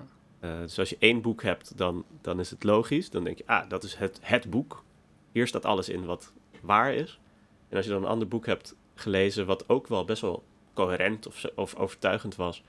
[0.40, 3.10] Uh, dus als je één boek hebt, dan, dan is het logisch.
[3.10, 4.84] Dan denk je, ah, dat is het, het boek.
[5.32, 7.20] Hier staat alles in wat waar is.
[7.68, 10.44] En als je dan een ander boek hebt gelezen, wat ook wel best wel
[10.74, 12.62] coherent of, of overtuigend was,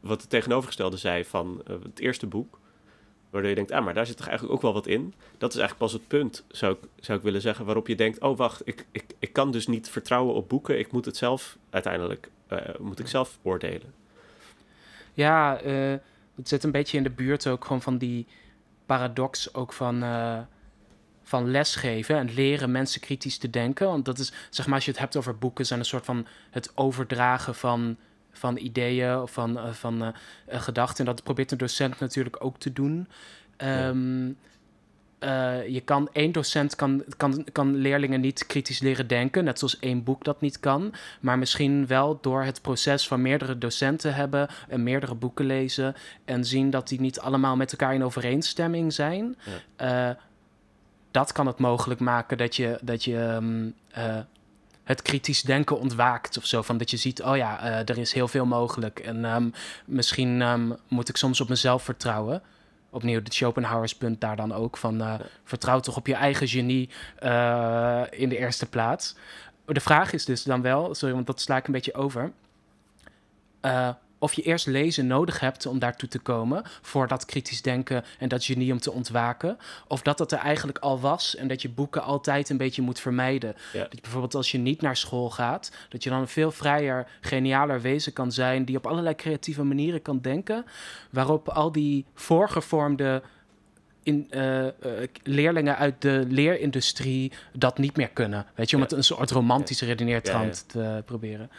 [0.00, 2.58] wat het tegenovergestelde zei van uh, het eerste boek,
[3.34, 5.14] Waardoor je denkt, ah, maar daar zit toch eigenlijk ook wel wat in.
[5.38, 8.20] Dat is eigenlijk pas het punt, zou ik, zou ik willen zeggen, waarop je denkt,
[8.20, 10.78] oh wacht, ik, ik, ik kan dus niet vertrouwen op boeken.
[10.78, 13.94] Ik moet het zelf uiteindelijk, uh, moet ik zelf oordelen.
[15.14, 15.98] Ja, uh,
[16.34, 18.26] het zit een beetje in de buurt ook gewoon van die
[18.86, 20.38] paradox ook van, uh,
[21.22, 23.86] van lesgeven en leren mensen kritisch te denken.
[23.86, 26.26] Want dat is, zeg maar, als je het hebt over boeken, zijn een soort van
[26.50, 27.96] het overdragen van
[28.34, 30.08] van ideeën of van, uh, van uh,
[30.48, 31.06] gedachten.
[31.06, 33.08] En dat probeert een docent natuurlijk ook te doen.
[33.56, 34.36] Um,
[35.24, 39.78] eh, je kan één docent kan, kan, kan leerlingen niet kritisch leren denken, net zoals
[39.78, 40.94] één boek dat niet kan.
[41.20, 46.44] Maar misschien wel door het proces van meerdere docenten hebben en meerdere boeken lezen en
[46.44, 49.36] zien dat die niet allemaal met elkaar in overeenstemming zijn.
[49.76, 50.10] Ja.
[50.10, 50.16] Uh,
[51.10, 54.18] dat kan het mogelijk maken dat je, dat je um, uh,
[54.84, 56.62] het kritisch denken ontwaakt of zo.
[56.62, 58.98] Van dat je ziet, oh ja, er is heel veel mogelijk.
[58.98, 59.52] En um,
[59.86, 62.42] misschien um, moet ik soms op mezelf vertrouwen
[62.94, 65.14] opnieuw de Schopenhauers punt daar dan ook van uh,
[65.44, 66.90] vertrouw toch op je eigen genie
[67.22, 69.16] uh, in de eerste plaats.
[69.66, 72.32] De vraag is dus dan wel, sorry, want dat sla ik een beetje over.
[74.24, 78.28] Of je eerst lezen nodig hebt om daartoe te komen, voor dat kritisch denken en
[78.28, 79.58] dat genie om te ontwaken.
[79.88, 83.00] Of dat dat er eigenlijk al was en dat je boeken altijd een beetje moet
[83.00, 83.54] vermijden.
[83.72, 83.82] Ja.
[83.82, 87.06] Dat je bijvoorbeeld als je niet naar school gaat, dat je dan een veel vrijer,
[87.20, 90.64] genialer wezen kan zijn, die op allerlei creatieve manieren kan denken,
[91.10, 93.22] waarop al die voorgevormde
[94.02, 94.70] in, uh, uh,
[95.22, 98.46] leerlingen uit de leerindustrie dat niet meer kunnen.
[98.54, 98.88] Weet je, om ja.
[98.88, 101.50] het een soort romantische redeneertrand ja, te proberen.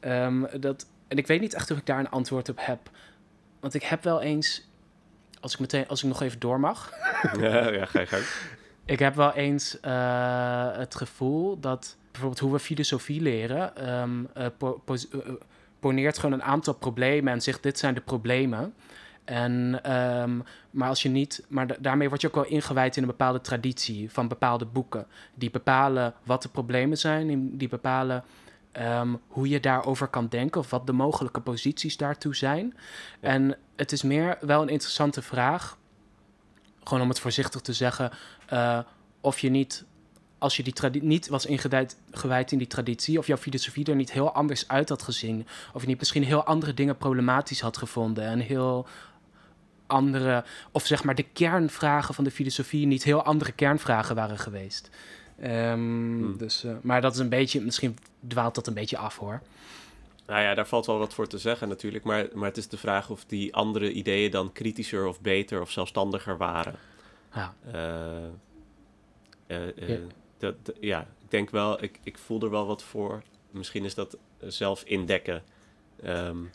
[0.00, 2.90] Um, dat, en ik weet niet echt of ik daar een antwoord op heb.
[3.60, 4.68] Want ik heb wel eens,
[5.40, 6.92] als ik meteen, als ik nog even door mag.
[7.40, 8.24] ja, ja, ga je gang.
[8.84, 14.46] Ik heb wel eens uh, het gevoel dat bijvoorbeeld hoe we filosofie leren, um, uh,
[14.58, 15.20] po po uh,
[15.78, 18.74] poneert gewoon een aantal problemen en zegt: dit zijn de problemen.
[19.24, 19.80] En,
[20.22, 23.40] um, maar als je niet, maar daarmee word je ook wel ingewijd in een bepaalde
[23.40, 25.06] traditie van bepaalde boeken.
[25.34, 28.24] Die bepalen wat de problemen zijn, die bepalen
[28.78, 32.74] um, hoe je daarover kan denken of wat de mogelijke posities daartoe zijn.
[33.20, 33.28] Ja.
[33.28, 35.78] En het is meer wel een interessante vraag,
[36.84, 38.10] gewoon om het voorzichtig te zeggen,
[38.52, 38.78] uh,
[39.20, 39.84] of je niet,
[40.38, 44.32] als je die niet was ingewijd in die traditie, of jouw filosofie er niet heel
[44.32, 48.38] anders uit had gezien, of je niet misschien heel andere dingen problematisch had gevonden en
[48.38, 48.86] heel
[49.86, 54.90] andere, of zeg maar de kernvragen van de filosofie niet heel andere kernvragen waren geweest.
[55.42, 56.36] Um, hmm.
[56.38, 59.40] dus, uh, maar dat is een beetje, misschien dwaalt dat een beetje af hoor.
[60.26, 62.04] Nou ja, daar valt wel wat voor te zeggen natuurlijk.
[62.04, 65.70] Maar, maar het is de vraag of die andere ideeën dan kritischer of beter of
[65.70, 66.74] zelfstandiger waren.
[67.34, 67.54] Ja.
[67.74, 69.98] Uh, uh, ja.
[70.38, 73.22] Dat, ja, ik denk wel, ik, ik voel er wel wat voor.
[73.50, 75.42] Misschien is dat zelf indekken.
[76.04, 76.50] Um,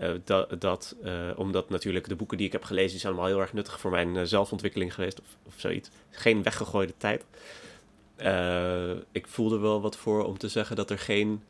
[0.00, 3.40] uh, dat, dat uh, omdat natuurlijk de boeken die ik heb gelezen, zijn allemaal heel
[3.40, 5.90] erg nuttig voor mijn uh, zelfontwikkeling geweest of, of zoiets.
[6.10, 7.24] Geen weggegooide tijd.
[8.16, 11.42] Uh, ik voelde wel wat voor om te zeggen dat er geen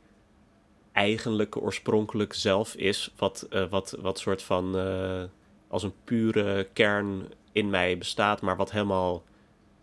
[0.93, 5.23] eigenlijke oorspronkelijk zelf is, wat, uh, wat, wat soort van uh,
[5.69, 9.23] als een pure kern in mij bestaat, maar wat helemaal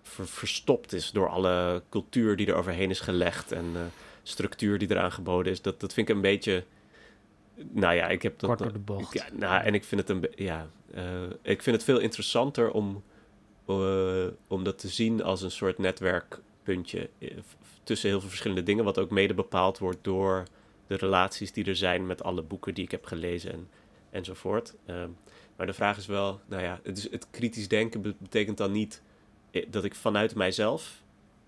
[0.01, 3.91] ver, verstopt is door alle cultuur die er overheen is gelegd en
[4.23, 5.61] structuur die eraan geboden is.
[5.61, 6.63] Dat, dat vind ik een beetje.
[7.55, 8.49] Nou ja, ik heb dat.
[8.49, 9.13] Kort door de bocht.
[9.13, 10.29] Ja, nou, en ik vind het een.
[10.35, 10.67] Ja,
[11.41, 13.03] ik vind het veel interessanter om,
[14.47, 17.37] om dat te zien als een soort netwerk puntje eh,
[17.83, 20.43] tussen heel veel verschillende dingen, wat ook mede bepaald wordt door
[20.87, 23.69] de relaties die er zijn met alle boeken die ik heb gelezen en,
[24.09, 24.75] enzovoort.
[24.87, 25.17] Um,
[25.55, 29.01] maar de vraag is wel, nou ja, het, is, het kritisch denken betekent dan niet
[29.51, 31.03] eh, dat ik vanuit mijzelf,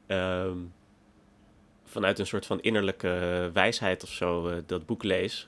[0.08, 0.74] um,
[1.84, 5.48] vanuit een soort van innerlijke wijsheid of zo, uh, dat boek lees.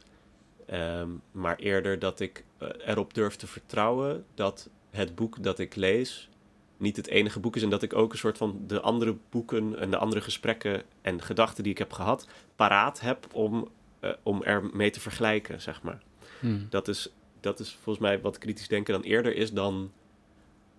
[0.73, 2.43] Um, maar eerder dat ik
[2.85, 6.29] erop durf te vertrouwen dat het boek dat ik lees
[6.77, 9.79] niet het enige boek is en dat ik ook een soort van de andere boeken
[9.79, 13.67] en de andere gesprekken en gedachten die ik heb gehad paraat heb om,
[14.01, 16.01] uh, om ermee te vergelijken, zeg maar.
[16.39, 16.67] Hmm.
[16.69, 17.09] Dat, is,
[17.39, 19.91] dat is volgens mij wat kritisch denken dan eerder is dan,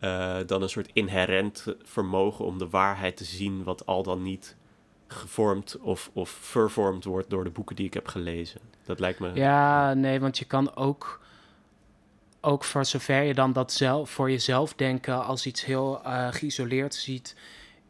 [0.00, 4.56] uh, dan een soort inherent vermogen om de waarheid te zien wat al dan niet
[5.08, 8.60] gevormd of, of vervormd wordt door de boeken die ik heb gelezen.
[8.84, 9.34] Dat lijkt me...
[9.34, 11.20] Ja, nee, want je kan ook
[12.46, 16.94] ook voor zover je dan dat zelf, voor jezelf denken als iets heel uh, geïsoleerd
[16.94, 17.36] ziet,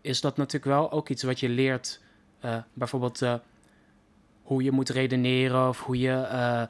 [0.01, 2.01] is dat natuurlijk wel ook iets wat je leert.
[2.45, 3.35] Uh, bijvoorbeeld uh,
[4.43, 6.69] hoe je moet redeneren of hoe je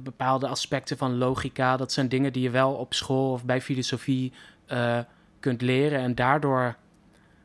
[0.00, 4.32] bepaalde aspecten van logica, dat zijn dingen die je wel op school of bij filosofie
[5.40, 6.76] kunt leren en daardoor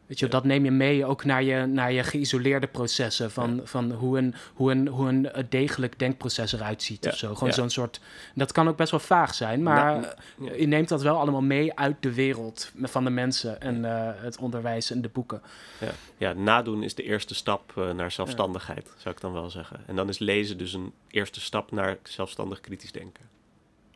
[0.08, 3.32] Weet je, dat neem je mee ook naar je, naar je geïsoleerde processen.
[3.32, 7.36] Van, van hoe, een, hoe, een, hoe een degelijk denkproces eruit ziet of zo.
[7.36, 7.99] Gewoon zo'n soort.
[8.36, 11.78] Dat kan ook best wel vaag zijn, maar nou, je neemt dat wel allemaal mee
[11.80, 15.41] uit de wereld van de mensen en uh, het onderwijs en de boeken.
[15.80, 19.80] Ja, ja nadoen is de eerste stap uh, naar zelfstandigheid, zou ik dan wel zeggen.
[19.88, 23.30] En dan is lezen dus een eerste stap naar zelfstandig kritisch denken.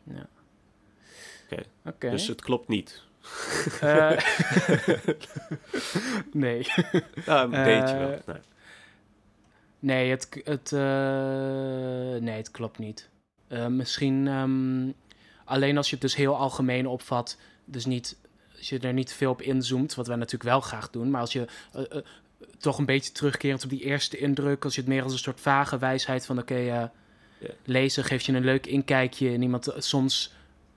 [0.04, 0.26] Ja.
[1.50, 1.64] Oké.
[1.84, 2.10] Okay.
[2.10, 3.02] Dus het klopt niet.
[3.82, 4.10] Uh,
[6.32, 6.66] nee.
[7.26, 8.10] Nou, een beetje wel.
[8.10, 8.40] Eh, nee,
[9.78, 10.80] nee het, het, uh,
[12.20, 13.08] nee, het klopt niet.
[13.68, 14.94] misschien um,
[15.44, 18.16] alleen als je het dus heel algemeen opvat, dus niet
[18.58, 21.32] als je er niet veel op inzoomt, wat wij natuurlijk wel graag doen, maar als
[21.32, 22.02] je eh, eh,
[22.58, 25.40] toch een beetje terugkerend op die eerste indruk, als je het meer als een soort
[25.40, 26.84] vage wijsheid van oké, eh,
[27.64, 30.32] lezen geeft je een leuk inkijkje in iemand soms,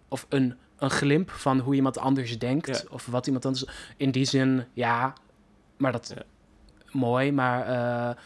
[0.07, 3.65] of een, een glimp van hoe iemand anders denkt, of wat iemand anders,
[3.97, 5.13] in die zin, ja,
[5.77, 6.13] maar dat,
[6.91, 8.17] mooi, maar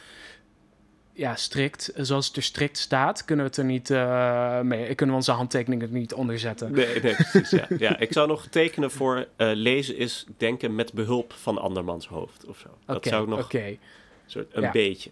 [1.16, 5.16] ja, strikt, zoals het er strikt staat, kunnen we het er niet uh, mee, kunnen
[5.16, 6.72] we onze handtekeningen er niet onder zetten.
[6.72, 7.50] Nee, nee precies.
[7.50, 7.66] ja.
[7.78, 12.46] ja, ik zou nog tekenen voor uh, lezen is denken met behulp van andermans hoofd
[12.46, 12.78] of zo.
[12.86, 13.80] Dat zou nog okay.
[14.26, 15.10] soort een beetje.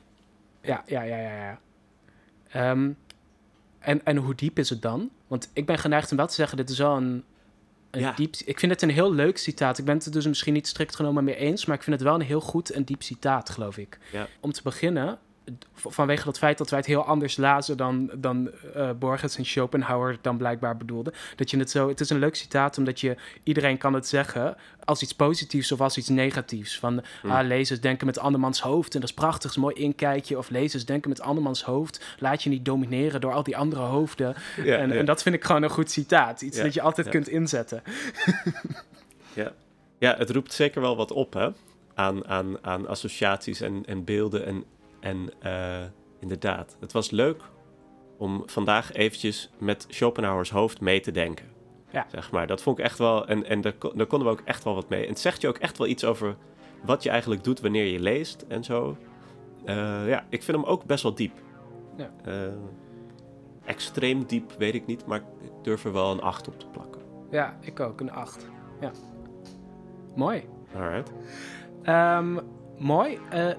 [0.62, 1.60] Ja, ja, ja, ja.
[2.52, 2.72] ja.
[2.72, 2.98] Um,
[3.80, 5.10] en, en hoe diep is het dan?
[5.28, 7.24] Want ik ben geneigd om wel te zeggen, dit is wel een,
[7.94, 8.12] een ja.
[8.12, 8.36] diep...
[8.46, 9.78] Ik vind het een heel leuk citaat.
[9.78, 12.06] Ik ben het er dus misschien niet strikt genomen mee eens, maar ik vind het
[12.06, 13.98] wel een heel goed en diep citaat, geloof ik.
[14.12, 14.28] Ja.
[14.40, 15.20] Om te beginnen,
[15.76, 20.18] vanwege dat feit dat wij het heel anders lazen dan, dan uh, Borges en Schopenhauer
[20.22, 21.14] dan blijkbaar bedoelden.
[21.36, 24.58] Dat je het zo, het is een leuk citaat omdat je, iedereen kan het zeggen
[24.86, 26.80] als iets positiefs of als iets negatiefs.
[26.80, 27.32] Van, hmm.
[27.32, 30.38] ah, lezers denken met andermans hoofd en dat is prachtig, is mooi inkijkje.
[30.38, 34.36] Of lezers denken met andermans hoofd, laat je niet domineren door al die andere hoofden.
[34.66, 36.42] en, en, dat vind ik gewoon een goed citaat.
[36.42, 37.84] Iets dat je altijd kunt inzetten.
[39.34, 39.52] ja.
[39.98, 41.50] ja, het roept zeker wel wat op, hè?
[41.96, 44.64] Aan, aan, aan associaties en, en beelden en
[45.04, 45.84] en uh,
[46.20, 47.42] inderdaad, het was leuk
[48.18, 51.46] om vandaag eventjes met Schopenhauers hoofd mee te denken.
[51.90, 52.06] Ja.
[52.12, 54.64] Zeg maar, dat vond ik echt wel, en, en daar, daar konden we ook echt
[54.64, 55.04] wel wat mee.
[55.04, 56.36] En het zegt je ook echt wel iets over
[56.84, 58.98] wat je eigenlijk doet wanneer je leest en zo.
[59.66, 61.34] Uh, ja, ik vind hem ook best wel diep.
[61.98, 62.12] Ja.
[62.28, 62.54] Uh,
[63.66, 67.02] extreem diep, weet ik niet, maar ik durf er wel een 8 op te plakken.
[67.32, 68.50] Ja, ik ook, een 8.
[68.80, 68.92] Ja.
[70.16, 70.44] Mooi.
[70.76, 71.12] Alright.
[71.86, 72.40] Um,
[72.78, 73.20] mooi.
[73.34, 73.54] Uh,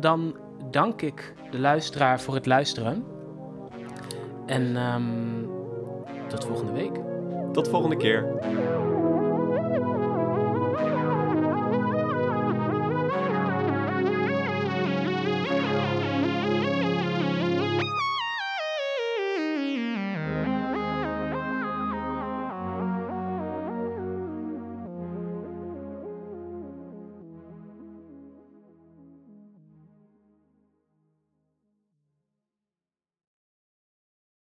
[0.00, 0.36] dan
[0.70, 3.04] dank ik de luisteraar voor het luisteren.
[4.46, 5.50] En um,
[6.28, 7.00] tot volgende week.
[7.52, 8.24] Tot volgende keer.